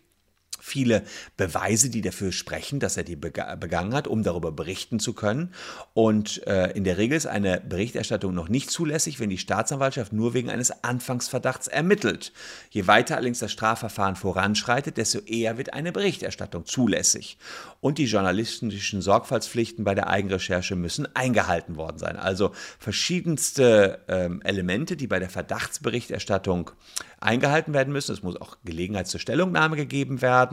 viele 0.59 1.03
Beweise, 1.37 1.89
die 1.89 2.01
dafür 2.01 2.31
sprechen, 2.31 2.79
dass 2.79 2.97
er 2.97 3.03
die 3.03 3.15
begangen 3.15 3.93
hat, 3.93 4.07
um 4.07 4.23
darüber 4.23 4.51
berichten 4.51 4.99
zu 4.99 5.13
können. 5.13 5.53
Und 5.93 6.45
äh, 6.47 6.71
in 6.71 6.83
der 6.83 6.97
Regel 6.97 7.17
ist 7.17 7.27
eine 7.27 7.61
Berichterstattung 7.61 8.33
noch 8.33 8.49
nicht 8.49 8.69
zulässig, 8.69 9.19
wenn 9.19 9.29
die 9.29 9.37
Staatsanwaltschaft 9.37 10.13
nur 10.13 10.33
wegen 10.33 10.49
eines 10.49 10.83
Anfangsverdachts 10.83 11.67
ermittelt. 11.67 12.33
Je 12.69 12.87
weiter 12.87 13.15
allerdings 13.15 13.39
das 13.39 13.51
Strafverfahren 13.51 14.15
voranschreitet, 14.15 14.97
desto 14.97 15.19
eher 15.19 15.57
wird 15.57 15.73
eine 15.73 15.91
Berichterstattung 15.91 16.65
zulässig. 16.65 17.37
Und 17.81 17.97
die 17.97 18.05
journalistischen 18.05 19.01
Sorgfaltspflichten 19.01 19.83
bei 19.83 19.95
der 19.95 20.07
Eigenrecherche 20.07 20.75
müssen 20.75 21.07
eingehalten 21.15 21.75
worden 21.75 21.97
sein. 21.97 22.17
Also 22.17 22.51
verschiedenste 22.77 23.99
ähm, 24.07 24.41
Elemente, 24.43 24.97
die 24.97 25.07
bei 25.07 25.19
der 25.19 25.29
Verdachtsberichterstattung 25.29 26.71
eingehalten 27.19 27.73
werden 27.73 27.93
müssen. 27.93 28.13
Es 28.13 28.23
muss 28.23 28.39
auch 28.39 28.57
Gelegenheit 28.63 29.07
zur 29.07 29.19
Stellungnahme 29.19 29.75
gegeben 29.75 30.21
werden. 30.21 30.48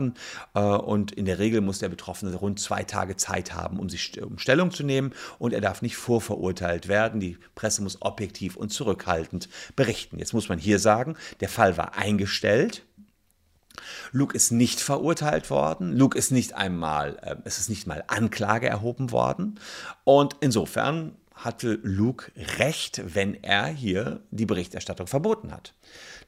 Äh, 0.53 0.59
und 0.59 1.11
in 1.11 1.25
der 1.25 1.39
Regel 1.39 1.61
muss 1.61 1.79
der 1.79 1.89
Betroffene 1.89 2.35
rund 2.35 2.59
zwei 2.59 2.83
Tage 2.83 3.15
Zeit 3.15 3.53
haben, 3.53 3.79
um 3.79 3.89
sich 3.89 4.21
um 4.21 4.37
Stellung 4.37 4.71
zu 4.71 4.83
nehmen. 4.83 5.13
Und 5.39 5.53
er 5.53 5.61
darf 5.61 5.81
nicht 5.81 5.97
vorverurteilt 5.97 6.87
werden. 6.87 7.19
Die 7.19 7.37
Presse 7.55 7.81
muss 7.81 8.01
objektiv 8.01 8.55
und 8.55 8.69
zurückhaltend 8.69 9.49
berichten. 9.75 10.19
Jetzt 10.19 10.33
muss 10.33 10.49
man 10.49 10.59
hier 10.59 10.79
sagen, 10.79 11.15
der 11.39 11.49
Fall 11.49 11.77
war 11.77 11.95
eingestellt. 11.97 12.83
Luke 14.11 14.35
ist 14.35 14.51
nicht 14.51 14.79
verurteilt 14.79 15.49
worden. 15.49 15.95
Luke 15.95 16.17
ist 16.17 16.31
nicht 16.31 16.53
einmal, 16.53 17.17
äh, 17.21 17.35
es 17.45 17.59
ist 17.59 17.69
nicht 17.69 17.87
mal 17.87 18.03
Anklage 18.07 18.67
erhoben 18.67 19.11
worden. 19.11 19.59
Und 20.03 20.35
insofern 20.39 21.15
hatte 21.33 21.79
Luke 21.83 22.31
recht, 22.57 23.01
wenn 23.13 23.35
er 23.43 23.67
hier 23.67 24.21
die 24.31 24.47
Berichterstattung 24.47 25.07
verboten 25.07 25.51
hat. 25.51 25.73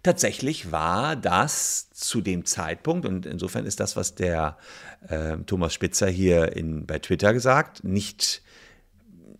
Tatsächlich 0.01 0.71
war 0.71 1.17
das 1.17 1.89
zu 1.91 2.21
dem 2.21 2.45
Zeitpunkt, 2.45 3.05
und 3.05 3.25
insofern 3.25 3.65
ist 3.65 3.81
das, 3.81 3.97
was 3.97 4.15
der 4.15 4.57
äh, 5.07 5.38
Thomas 5.45 5.73
Spitzer 5.73 6.07
hier 6.07 6.55
in, 6.55 6.85
bei 6.85 6.99
Twitter 6.99 7.33
gesagt, 7.33 7.83
nicht 7.83 8.41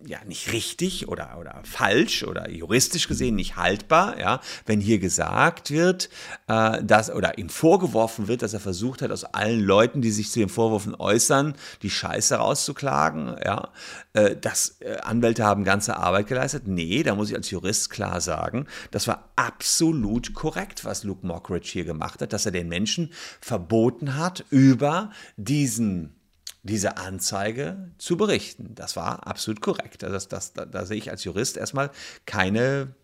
ja 0.06 0.20
nicht 0.26 0.54
richtig 0.54 1.08
oder, 1.08 1.38
oder 1.40 1.60
falsch 1.64 2.24
oder 2.24 2.50
juristisch 2.50 3.08
gesehen 3.08 3.36
nicht 3.36 3.58
haltbar, 3.58 4.20
ja, 4.20 4.40
wenn 4.66 4.80
hier 4.80 5.00
gesagt 5.00 5.72
wird, 5.72 6.10
äh, 6.48 6.84
dass 6.84 7.12
oder 7.12 7.38
ihm 7.38 7.50
vorgeworfen 7.50 8.28
wird, 8.28 8.42
dass 8.42 8.54
er 8.54 8.60
versucht 8.60 9.02
hat, 9.02 9.12
aus 9.12 9.26
allen 9.26 9.60
Leuten, 9.60 10.02
die 10.02 10.12
sich 10.12 10.32
zu 10.32 10.40
den 10.40 10.50
Vorwürfen 10.50 10.96
äußern, 10.96 11.56
die 11.82 11.90
Scheiße 11.90 12.36
rauszuklagen, 12.36 13.36
ja, 13.44 13.70
äh, 14.14 14.36
dass 14.36 14.80
äh, 14.80 14.98
Anwälte 15.02 15.44
haben 15.44 15.64
ganze 15.64 15.98
Arbeit 15.98 16.28
geleistet. 16.28 16.68
Nee, 16.68 17.04
da 17.04 17.16
muss 17.16 17.30
ich 17.30 17.36
als 17.36 17.50
Jurist 17.50 17.90
klar 17.90 18.22
sagen, 18.22 18.68
das 18.92 19.08
war 19.08 19.30
absolut 19.36 20.34
korrekt, 20.34 20.86
was 20.86 21.04
Luke 21.04 21.26
Mockridge 21.26 21.70
hier 21.72 21.86
gemacht 21.86 22.22
hat, 22.22 22.32
dass 22.34 22.46
er 22.46 22.52
den 22.52 22.70
Menschen 22.70 23.12
verboten 23.42 24.16
hat, 24.16 24.46
über 24.50 25.12
diesen 25.36 26.19
diese 26.64 26.98
Anzeige 26.98 27.92
zu 27.98 28.18
berichten. 28.18 28.76
Das 28.76 28.96
war 28.96 29.28
absolut 29.28 29.62
korrekt. 29.62 30.04
Das, 30.04 30.28
das, 30.28 30.54
da, 30.54 30.66
da 30.66 30.86
sehe 30.86 30.98
ich 30.98 31.10
als 31.10 31.24
Jurist 31.24 31.58
erstmal 31.58 31.92
keine 32.26 32.96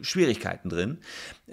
Schwierigkeiten 0.00 0.68
drin. 0.68 0.98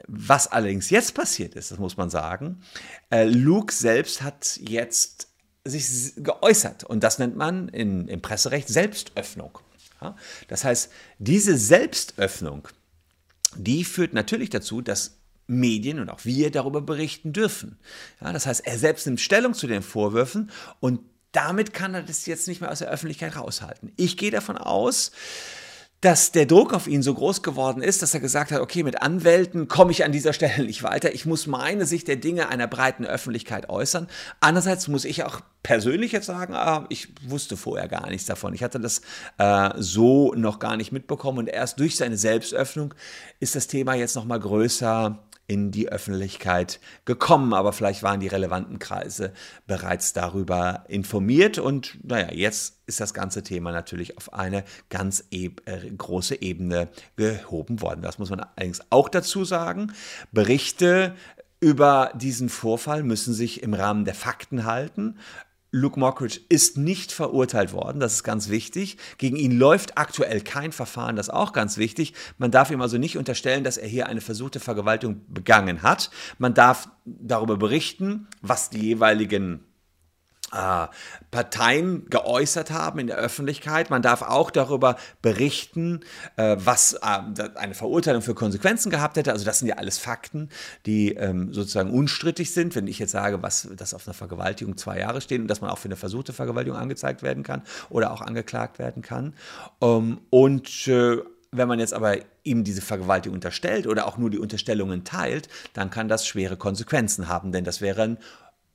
Was 0.07 0.47
allerdings 0.47 0.89
jetzt 0.89 1.13
passiert 1.13 1.55
ist, 1.55 1.71
das 1.71 1.79
muss 1.79 1.97
man 1.97 2.09
sagen, 2.09 2.61
äh, 3.09 3.25
Luke 3.25 3.73
selbst 3.73 4.21
hat 4.21 4.59
jetzt 4.61 5.29
sich 5.63 6.13
geäußert 6.17 6.83
und 6.83 7.03
das 7.03 7.19
nennt 7.19 7.35
man 7.35 7.67
in, 7.69 8.07
im 8.07 8.21
Presserecht 8.21 8.67
Selbstöffnung. 8.69 9.59
Das 10.47 10.63
heißt, 10.63 10.91
diese 11.17 11.57
Selbstöffnung, 11.57 12.67
die 13.55 13.83
führt 13.83 14.13
natürlich 14.13 14.51
dazu, 14.51 14.81
dass 14.81 15.17
Medien 15.47 15.99
und 15.99 16.09
auch 16.09 16.23
wir 16.23 16.51
darüber 16.51 16.81
berichten 16.81 17.33
dürfen. 17.33 17.79
Ja, 18.21 18.31
das 18.31 18.45
heißt, 18.45 18.67
er 18.67 18.77
selbst 18.77 19.07
nimmt 19.07 19.21
Stellung 19.21 19.53
zu 19.53 19.65
den 19.65 19.81
Vorwürfen 19.81 20.51
und 20.79 20.99
damit 21.31 21.73
kann 21.73 21.93
er 21.93 22.03
das 22.03 22.25
jetzt 22.25 22.47
nicht 22.47 22.61
mehr 22.61 22.71
aus 22.71 22.79
der 22.79 22.89
Öffentlichkeit 22.89 23.35
raushalten. 23.35 23.91
Ich 23.95 24.17
gehe 24.17 24.31
davon 24.31 24.57
aus, 24.57 25.11
dass 26.01 26.31
der 26.31 26.45
Druck 26.45 26.73
auf 26.73 26.85
ihn 26.87 27.01
so 27.01 27.13
groß 27.13 27.41
geworden 27.41 27.81
ist, 27.81 28.03
dass 28.03 28.13
er 28.13 28.19
gesagt 28.19 28.51
hat, 28.51 28.61
okay, 28.61 28.83
mit 28.83 29.01
Anwälten 29.01 29.67
komme 29.67 29.91
ich 29.91 30.05
an 30.05 30.11
dieser 30.11 30.31
Stelle 30.31 30.63
nicht 30.65 30.83
weiter. 30.83 31.13
Ich 31.13 31.25
muss 31.25 31.47
meine 31.47 31.85
Sicht 31.85 32.07
der 32.07 32.17
Dinge 32.17 32.49
einer 32.49 32.67
breiten 32.67 33.05
Öffentlichkeit 33.05 33.69
äußern. 33.69 34.07
Andererseits 34.39 34.87
muss 34.87 35.05
ich 35.05 35.23
auch 35.23 35.41
persönlich 35.63 36.11
jetzt 36.11 36.27
sagen, 36.27 36.53
ah, 36.53 36.85
ich 36.89 37.09
wusste 37.27 37.57
vorher 37.57 37.87
gar 37.87 38.09
nichts 38.09 38.27
davon. 38.27 38.53
Ich 38.53 38.63
hatte 38.63 38.79
das 38.79 39.01
äh, 39.39 39.71
so 39.77 40.33
noch 40.35 40.59
gar 40.59 40.77
nicht 40.77 40.91
mitbekommen 40.91 41.39
und 41.39 41.47
erst 41.47 41.79
durch 41.79 41.97
seine 41.97 42.17
Selbstöffnung 42.17 42.93
ist 43.39 43.55
das 43.55 43.67
Thema 43.67 43.95
jetzt 43.95 44.15
noch 44.15 44.25
mal 44.25 44.39
größer 44.39 45.26
in 45.47 45.71
die 45.71 45.89
Öffentlichkeit 45.89 46.79
gekommen, 47.05 47.53
aber 47.53 47.71
vielleicht 47.71 48.03
waren 48.03 48.19
die 48.19 48.27
relevanten 48.27 48.79
Kreise 48.79 49.31
bereits 49.65 50.11
darüber 50.11 50.83
informiert 50.89 51.57
und 51.57 51.97
naja, 52.03 52.33
jetzt 52.33 52.79
ist 52.85 52.99
das 52.99 53.13
ganze 53.13 53.43
Thema 53.43 53.71
natürlich 53.71 54.17
auf 54.17 54.33
eine 54.33 54.65
ganz 54.89 55.23
e 55.31 55.51
äh, 55.65 55.89
große 55.89 56.41
Ebene 56.41 56.89
gehoben 57.15 57.81
worden. 57.81 58.01
Das 58.01 58.19
muss 58.19 58.29
man 58.29 58.41
allerdings 58.41 58.81
auch 58.89 59.07
dazu 59.07 59.45
sagen. 59.45 59.93
Berichte 60.31 61.15
über 61.59 62.11
diesen 62.13 62.49
Vorfall 62.49 63.03
müssen 63.03 63.33
sich 63.33 63.63
im 63.63 63.73
Rahmen 63.73 64.05
der 64.05 64.13
Fakten 64.13 64.65
halten. 64.65 65.17
Luke 65.77 65.99
Mockridge 65.99 66.39
ist 66.49 66.77
nicht 66.77 67.11
verurteilt 67.11 67.71
worden, 67.71 67.99
das 67.99 68.13
ist 68.13 68.23
ganz 68.23 68.49
wichtig. 68.49 68.97
Gegen 69.17 69.37
ihn 69.37 69.57
läuft 69.57 69.97
aktuell 69.97 70.41
kein 70.41 70.71
Verfahren, 70.71 71.15
das 71.15 71.27
ist 71.27 71.33
auch 71.33 71.53
ganz 71.53 71.77
wichtig. 71.77 72.13
Man 72.37 72.51
darf 72.51 72.71
ihm 72.71 72.81
also 72.81 72.97
nicht 72.97 73.17
unterstellen, 73.17 73.63
dass 73.63 73.77
er 73.77 73.87
hier 73.87 74.07
eine 74.07 74.21
versuchte 74.21 74.59
Vergewaltigung 74.59 75.21
begangen 75.27 75.83
hat. 75.83 76.09
Man 76.37 76.53
darf 76.53 76.89
darüber 77.05 77.57
berichten, 77.57 78.27
was 78.41 78.69
die 78.69 78.81
jeweiligen 78.81 79.66
Parteien 80.49 82.09
geäußert 82.09 82.71
haben 82.71 82.99
in 82.99 83.07
der 83.07 83.17
Öffentlichkeit. 83.17 83.89
Man 83.89 84.01
darf 84.01 84.21
auch 84.21 84.49
darüber 84.49 84.95
berichten, 85.21 86.01
äh, 86.37 86.55
was 86.57 86.93
äh, 86.93 86.99
eine 87.55 87.73
Verurteilung 87.73 88.21
für 88.21 88.33
Konsequenzen 88.33 88.89
gehabt 88.89 89.17
hätte. 89.17 89.33
Also 89.33 89.43
das 89.43 89.59
sind 89.59 89.67
ja 89.67 89.75
alles 89.75 89.97
Fakten, 89.97 90.49
die 90.85 91.13
ähm, 91.13 91.53
sozusagen 91.53 91.91
unstrittig 91.91 92.51
sind. 92.53 92.75
Wenn 92.75 92.87
ich 92.87 92.97
jetzt 92.97 93.11
sage, 93.11 93.43
was 93.43 93.67
das 93.75 93.93
auf 93.93 94.07
einer 94.07 94.13
Vergewaltigung 94.13 94.77
zwei 94.77 94.99
Jahre 94.99 95.19
steht 95.19 95.41
und 95.41 95.47
dass 95.47 95.59
man 95.59 95.69
auch 95.69 95.79
für 95.79 95.89
eine 95.89 95.97
versuchte 95.97 96.31
Vergewaltigung 96.31 96.79
angezeigt 96.79 97.23
werden 97.23 97.43
kann 97.43 97.61
oder 97.89 98.11
auch 98.11 98.21
angeklagt 98.21 98.79
werden 98.79 99.01
kann. 99.01 99.33
Ähm, 99.81 100.21
und 100.29 100.87
äh, 100.87 101.17
wenn 101.51 101.67
man 101.67 101.79
jetzt 101.79 101.93
aber 101.93 102.17
ihm 102.43 102.63
diese 102.63 102.81
Vergewaltigung 102.81 103.35
unterstellt 103.35 103.87
oder 103.87 104.07
auch 104.07 104.17
nur 104.17 104.29
die 104.29 104.37
Unterstellungen 104.37 105.03
teilt, 105.03 105.49
dann 105.73 105.89
kann 105.89 106.07
das 106.07 106.25
schwere 106.27 106.57
Konsequenzen 106.57 107.27
haben, 107.27 107.51
denn 107.51 107.63
das 107.63 107.81
wäre 107.81 108.03
ein 108.03 108.17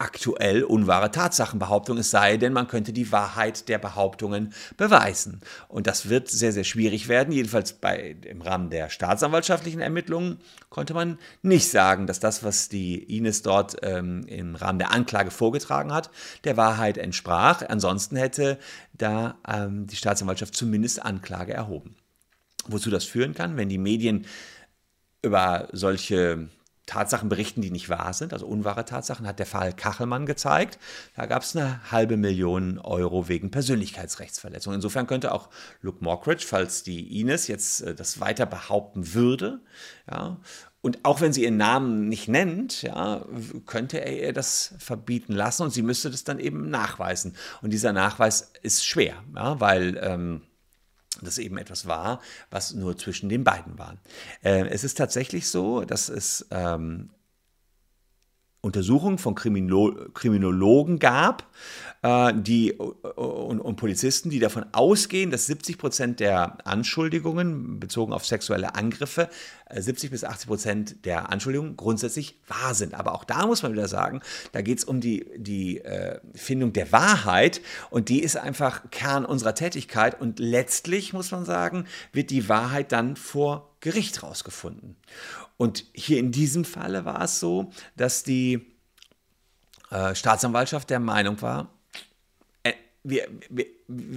aktuell 0.03 0.65
unwahre 0.65 1.13
Tatsachenbehauptung, 1.13 1.97
es 1.97 2.11
sei 2.11 2.37
denn, 2.37 2.53
man 2.53 2.67
könnte 2.67 2.93
die 2.93 3.13
Wahrheit 3.13 3.69
der 3.69 3.79
Behauptungen 3.79 4.53
beweisen. 4.77 5.41
Und 5.69 5.87
das 5.87 6.09
wird 6.09 6.29
sehr, 6.29 6.53
sehr 6.53 6.65
schwierig 6.65 7.07
werden. 7.07 7.33
Jedenfalls 7.33 7.75
bei, 7.75 8.17
im 8.25 8.43
Rahmen 8.43 8.69
der 8.69 8.91
staatsanwaltschaftlichen 8.91 9.81
Ermittlungen 9.81 10.41
konnte 10.71 10.93
man 10.93 11.19
nicht 11.43 11.71
sagen, 11.71 12.09
dass 12.09 12.19
das, 12.19 12.43
was 12.43 12.69
die 12.69 13.17
Ines 13.17 13.43
dort 13.43 13.77
ähm, 13.83 14.25
im 14.27 14.57
Rahmen 14.57 14.81
der 14.81 14.91
Anklage 14.91 15.31
vorgetragen 15.31 15.93
hat, 15.93 16.11
der 16.43 16.57
Wahrheit 16.57 16.99
entsprach. 16.99 17.63
Ansonsten 17.69 18.17
hätte 18.17 18.59
da 18.93 19.37
ähm, 19.47 19.87
die 19.87 19.97
Staatsanwaltschaft 19.97 20.57
zumindest 20.57 21.01
Anklage 21.05 21.53
erhoben. 21.53 21.95
Wozu 22.67 22.91
das 22.91 23.05
führen 23.05 23.35
kann, 23.35 23.57
wenn 23.57 23.69
die 23.69 23.79
Medien 23.79 24.27
über 25.23 25.69
solche 25.71 26.49
Tatsachen 26.87 27.29
berichten, 27.29 27.63
die 27.63 27.71
nicht 27.71 27.89
wahr 27.89 28.13
sind, 28.13 28.33
also 28.33 28.47
unwahre 28.47 28.85
Tatsachen, 28.85 29.27
hat 29.27 29.39
der 29.39 29.47
Fall 29.47 29.73
Kachelmann 29.73 30.27
gezeigt. 30.27 30.79
Da 31.17 31.27
gab 31.27 31.43
es 31.43 31.57
eine 31.57 31.81
halbe 31.93 32.17
Million 32.17 32.79
Euro 32.79 33.29
wegen 33.29 33.51
Persönlichkeitsrechtsverletzung. 33.51 34.75
Insofern 34.75 35.07
könnte 35.07 35.33
auch 35.33 35.49
Luke 35.81 36.03
Mockridge, 36.03 36.45
falls 36.47 36.83
die 36.83 37.21
Ines 37.21 37.47
jetzt 37.47 37.83
äh, 37.83 37.95
das 37.95 38.21
weiter 38.21 38.47
behaupten 38.47 39.15
würde, 39.15 39.61
ja, 40.11 40.39
und 40.83 41.05
auch 41.05 41.21
wenn 41.21 41.33
sie 41.33 41.45
ihren 41.45 41.57
Namen 41.57 42.09
nicht 42.09 42.27
nennt, 42.27 42.83
ja, 42.83 43.25
könnte 43.67 44.05
er 44.05 44.21
ihr 44.21 44.33
das 44.33 44.75
verbieten 44.79 45.33
lassen 45.33 45.63
und 45.63 45.71
sie 45.71 45.83
müsste 45.83 46.11
das 46.11 46.25
dann 46.25 46.41
eben 46.41 46.71
nachweisen. 46.71 47.37
Und 47.63 47.73
dieser 47.73 47.93
Nachweis 47.93 48.53
ist 48.63 48.85
schwer, 48.85 49.23
ja, 49.37 49.61
weil 49.61 49.97
ähm, 50.03 50.43
das 51.25 51.39
eben 51.39 51.59
etwas 51.59 51.87
war, 51.87 52.21
was 52.51 52.75
nur 52.75 52.97
zwischen 52.97 53.29
den 53.29 53.45
beiden 53.45 53.79
war. 53.79 53.97
Äh, 54.43 54.67
es 54.69 54.85
ist 54.85 54.99
tatsächlich 54.99 55.49
so, 55.49 55.85
dass 55.85 56.09
es 56.09 56.47
ähm, 56.51 57.11
Untersuchungen 58.65 59.19
von 59.19 59.35
Krimino 59.35 59.93
Kriminologen 60.15 61.01
gab, 61.01 61.49
äh, 62.03 62.33
die, 62.33 62.73
und, 62.73 63.61
und, 63.61 63.75
Polizisten, 63.75 64.31
die 64.31 64.39
davon 64.39 64.65
ausgehen, 64.71 65.33
dass 65.33 65.47
70 65.47 65.79
Prozent 65.79 66.21
der 66.21 66.65
Anschuldigungen 66.65 67.81
bezogen 67.81 68.13
auf 68.13 68.25
sexuelle 68.25 68.77
Angriffe, 68.77 69.29
70 69.75 70.09
äh, 70.09 70.11
bis 70.13 70.23
80 70.23 70.47
Prozent 70.47 71.05
der 71.05 71.31
Anschuldigungen 71.31 71.77
grundsätzlich 71.77 72.39
wahr 72.47 72.75
sind. 72.75 72.95
Aber 72.95 73.17
auch 73.17 73.25
da 73.25 73.49
muss 73.49 73.65
man 73.65 73.73
wieder 73.73 73.89
sagen, 73.89 74.21
da 74.53 74.63
geht 74.63 74.79
es 74.79 74.85
um 74.85 75.01
die, 75.01 75.27
die 75.37 75.79
äh, 75.79 76.21
Findung 76.33 76.73
der 76.73 76.93
Wahrheit 76.93 77.63
und 77.91 78.11
die 78.11 78.23
ist 78.23 78.37
einfach 78.37 78.91
Kern 78.93 79.25
unserer 79.25 79.57
Tätigkeit 79.57 80.21
und 80.21 80.39
letztlich 80.39 81.13
muss 81.13 81.33
man 81.33 81.45
sagen, 81.45 81.87
wird 82.13 82.31
die 82.31 82.49
Wahrheit 82.49 82.93
dann 82.93 83.17
vor 83.17 83.72
Gericht 83.83 84.23
rausgefunden. 84.23 84.97
Und 85.59 85.85
hier 85.93 86.19
in 86.19 86.33
diesem 86.33 86.65
Falle 86.65 87.05
war 87.05 87.21
es 87.21 87.41
so, 87.41 87.73
dass 87.97 88.23
die 88.23 88.79
äh, 89.91 90.15
Staatsanwaltschaft 90.15 90.89
der 90.89 91.01
Meinung 91.01 91.43
war, 91.43 91.69
wir, 93.05 93.27
wir, 93.51 93.67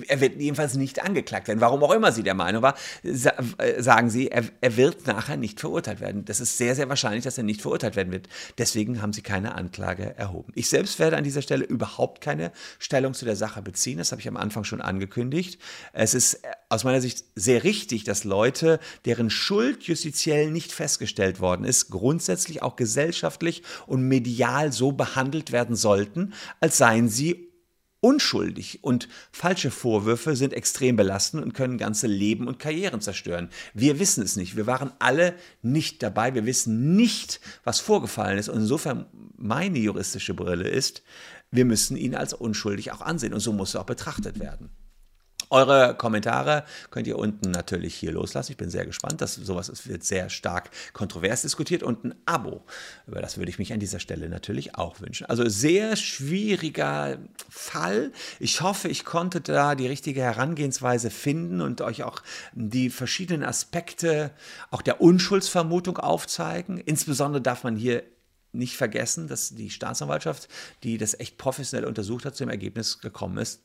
er 0.07 0.21
wird 0.21 0.39
jedenfalls 0.39 0.75
nicht 0.75 1.03
angeklagt 1.03 1.47
werden. 1.47 1.59
Warum 1.59 1.83
auch 1.83 1.91
immer 1.91 2.11
Sie 2.11 2.21
der 2.21 2.35
Meinung 2.35 2.61
war, 2.61 2.75
äh, 3.03 3.81
sagen 3.81 4.09
Sie, 4.09 4.29
er, 4.29 4.43
er, 4.61 4.77
wird 4.77 5.07
nachher 5.07 5.37
nicht 5.37 5.59
verurteilt 5.59 6.01
werden. 6.01 6.23
Das 6.25 6.39
ist 6.39 6.57
sehr, 6.57 6.75
sehr 6.75 6.87
wahrscheinlich, 6.87 7.23
dass 7.23 7.37
er 7.37 7.43
nicht 7.43 7.61
verurteilt 7.61 7.95
werden 7.95 8.11
wird. 8.11 8.29
Deswegen 8.57 9.01
haben 9.01 9.11
Sie 9.11 9.21
keine 9.21 9.55
Anklage 9.55 10.15
erhoben. 10.17 10.51
Ich 10.55 10.69
selbst 10.69 10.99
werde 10.99 11.17
an 11.17 11.23
dieser 11.23 11.41
Stelle 11.41 11.65
überhaupt 11.65 12.21
keine 12.21 12.51
Stellung 12.77 13.13
zu 13.13 13.25
der 13.25 13.35
Sache 13.35 13.61
beziehen. 13.61 13.97
Das 13.97 14.11
habe 14.11 14.21
ich 14.21 14.27
am 14.27 14.37
Anfang 14.37 14.63
schon 14.63 14.81
angekündigt. 14.81 15.59
Es 15.93 16.13
ist 16.13 16.35
äh, 16.35 16.51
aus 16.69 16.83
meiner 16.83 17.01
Sicht 17.01 17.23
sehr 17.35 17.63
richtig, 17.63 18.03
dass 18.03 18.23
Leute, 18.23 18.79
deren 19.05 19.31
Schuld 19.31 19.83
justiziell 19.83 20.51
nicht 20.51 20.71
festgestellt 20.71 21.39
worden 21.39 21.65
ist, 21.65 21.89
grundsätzlich 21.89 22.61
auch 22.61 22.75
gesellschaftlich 22.75 23.63
und 23.87 24.03
medial 24.03 24.71
so 24.71 24.91
behandelt 24.91 25.51
werden 25.51 25.75
sollten, 25.75 26.33
als 26.59 26.77
seien 26.77 27.09
sie 27.09 27.54
unschuldig 28.05 28.83
und 28.83 29.09
falsche 29.31 29.71
Vorwürfe 29.71 30.35
sind 30.35 30.53
extrem 30.53 30.95
belastend 30.95 31.41
und 31.41 31.55
können 31.55 31.79
ganze 31.79 32.05
Leben 32.05 32.47
und 32.47 32.59
Karrieren 32.59 33.01
zerstören. 33.01 33.49
Wir 33.73 33.99
wissen 33.99 34.23
es 34.23 34.35
nicht. 34.35 34.55
Wir 34.55 34.67
waren 34.67 34.91
alle 34.99 35.33
nicht 35.63 36.03
dabei. 36.03 36.35
Wir 36.35 36.45
wissen 36.45 36.95
nicht, 36.95 37.39
was 37.63 37.79
vorgefallen 37.79 38.37
ist. 38.37 38.47
Und 38.47 38.59
insofern 38.59 39.07
meine 39.35 39.79
juristische 39.79 40.35
Brille 40.35 40.69
ist, 40.69 41.01
wir 41.49 41.65
müssen 41.65 41.97
ihn 41.97 42.13
als 42.13 42.35
unschuldig 42.35 42.91
auch 42.91 43.01
ansehen. 43.01 43.33
Und 43.33 43.39
so 43.39 43.51
muss 43.53 43.73
er 43.73 43.81
auch 43.81 43.85
betrachtet 43.87 44.39
werden. 44.39 44.69
Eure 45.49 45.95
Kommentare 45.95 46.63
könnt 46.89 47.07
ihr 47.07 47.17
unten 47.17 47.51
natürlich 47.51 47.95
hier 47.95 48.11
loslassen. 48.11 48.51
Ich 48.51 48.57
bin 48.57 48.69
sehr 48.69 48.85
gespannt. 48.85 49.21
dass 49.21 49.35
sowas 49.35 49.87
wird 49.87 50.03
sehr 50.03 50.29
stark 50.29 50.69
kontrovers 50.93 51.43
diskutiert 51.43 51.83
und 51.83 52.03
ein 52.03 52.15
Abo. 52.25 52.63
Über 53.07 53.21
das 53.21 53.37
würde 53.37 53.49
ich 53.49 53.59
mich 53.59 53.73
an 53.73 53.79
dieser 53.79 53.99
Stelle 53.99 54.29
natürlich 54.29 54.75
auch 54.75 54.99
wünschen. 55.01 55.25
Also 55.27 55.47
sehr 55.47 55.95
schwieriger 55.95 57.17
Fall. 57.49 58.11
Ich 58.39 58.61
hoffe, 58.61 58.87
ich 58.87 59.05
konnte 59.05 59.41
da 59.41 59.75
die 59.75 59.87
richtige 59.87 60.21
Herangehensweise 60.21 61.09
finden 61.09 61.61
und 61.61 61.81
euch 61.81 62.03
auch 62.03 62.21
die 62.53 62.89
verschiedenen 62.89 63.43
Aspekte 63.43 64.31
auch 64.71 64.81
der 64.81 65.01
Unschuldsvermutung 65.01 65.97
aufzeigen. 65.97 66.77
Insbesondere 66.77 67.41
darf 67.41 67.63
man 67.63 67.75
hier 67.75 68.03
nicht 68.51 68.77
vergessen, 68.77 69.27
dass 69.27 69.49
die 69.49 69.69
Staatsanwaltschaft, 69.69 70.47
die 70.83 70.97
das 70.97 71.19
echt 71.19 71.37
professionell 71.37 71.87
untersucht 71.87 72.25
hat, 72.25 72.35
zu 72.35 72.43
dem 72.43 72.49
Ergebnis 72.49 72.99
gekommen 72.99 73.37
ist, 73.37 73.61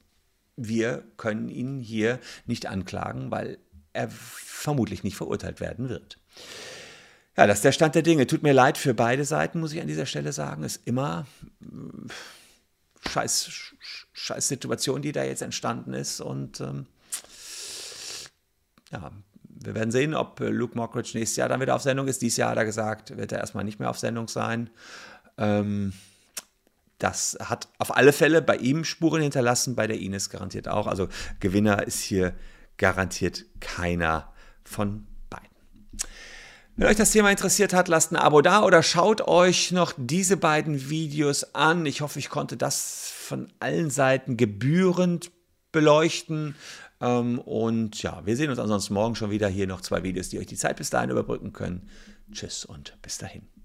wir 0.56 1.04
können 1.16 1.48
ihn 1.48 1.80
hier 1.80 2.18
nicht 2.46 2.66
anklagen, 2.66 3.30
weil 3.30 3.58
er 3.92 4.08
vermutlich 4.10 5.04
nicht 5.04 5.16
verurteilt 5.16 5.60
werden 5.60 5.88
wird. 5.88 6.18
Ja, 7.36 7.46
das 7.46 7.58
ist 7.58 7.64
der 7.64 7.72
Stand 7.72 7.94
der 7.94 8.02
Dinge. 8.02 8.26
Tut 8.26 8.42
mir 8.42 8.52
leid 8.52 8.76
für 8.76 8.94
beide 8.94 9.24
Seiten, 9.24 9.60
muss 9.60 9.72
ich 9.72 9.80
an 9.80 9.86
dieser 9.86 10.06
Stelle 10.06 10.32
sagen. 10.32 10.62
Ist 10.62 10.86
immer 10.86 11.26
äh, 11.62 13.08
scheiß, 13.08 13.50
scheiß 14.12 14.48
Situation, 14.48 15.02
die 15.02 15.12
da 15.12 15.24
jetzt 15.24 15.42
entstanden 15.42 15.94
ist. 15.94 16.20
Und 16.20 16.60
ähm, 16.60 16.86
ja, 18.92 19.10
wir 19.44 19.74
werden 19.74 19.90
sehen, 19.90 20.14
ob 20.14 20.40
Luke 20.40 20.76
Mockridge 20.76 21.12
nächstes 21.14 21.36
Jahr 21.36 21.48
dann 21.48 21.60
wieder 21.60 21.76
auf 21.76 21.82
Sendung 21.82 22.08
ist. 22.08 22.22
Dieses 22.22 22.36
Jahr 22.36 22.50
hat 22.50 22.58
er 22.58 22.64
gesagt, 22.64 23.16
wird 23.16 23.32
er 23.32 23.38
erstmal 23.38 23.64
nicht 23.64 23.78
mehr 23.78 23.90
auf 23.90 23.98
Sendung 23.98 24.28
sein. 24.28 24.70
Ähm, 25.38 25.92
das 27.02 27.36
hat 27.40 27.68
auf 27.78 27.96
alle 27.96 28.12
Fälle 28.12 28.42
bei 28.42 28.56
ihm 28.56 28.84
Spuren 28.84 29.22
hinterlassen, 29.22 29.74
bei 29.74 29.86
der 29.86 29.98
Ines 29.98 30.30
garantiert 30.30 30.68
auch. 30.68 30.86
Also 30.86 31.08
Gewinner 31.40 31.86
ist 31.86 32.00
hier 32.00 32.34
garantiert 32.76 33.44
keiner 33.60 34.32
von 34.64 35.06
beiden. 35.28 35.48
Wenn 36.76 36.88
euch 36.88 36.96
das 36.96 37.10
Thema 37.10 37.30
interessiert 37.30 37.74
hat, 37.74 37.88
lasst 37.88 38.12
ein 38.12 38.16
Abo 38.16 38.40
da 38.40 38.62
oder 38.62 38.82
schaut 38.82 39.22
euch 39.22 39.72
noch 39.72 39.92
diese 39.96 40.36
beiden 40.36 40.88
Videos 40.88 41.54
an. 41.54 41.84
Ich 41.86 42.00
hoffe, 42.00 42.18
ich 42.18 42.30
konnte 42.30 42.56
das 42.56 43.10
von 43.14 43.48
allen 43.60 43.90
Seiten 43.90 44.36
gebührend 44.36 45.30
beleuchten. 45.72 46.54
Ähm, 47.00 47.38
und 47.38 48.02
ja, 48.02 48.24
wir 48.24 48.36
sehen 48.36 48.50
uns 48.50 48.58
ansonsten 48.58 48.94
morgen 48.94 49.14
schon 49.14 49.30
wieder 49.30 49.48
hier 49.48 49.66
noch 49.66 49.80
zwei 49.80 50.02
Videos, 50.02 50.28
die 50.28 50.38
euch 50.38 50.46
die 50.46 50.56
Zeit 50.56 50.76
bis 50.76 50.90
dahin 50.90 51.10
überbrücken 51.10 51.52
können. 51.52 51.88
Tschüss 52.32 52.64
und 52.64 52.96
bis 53.02 53.18
dahin. 53.18 53.59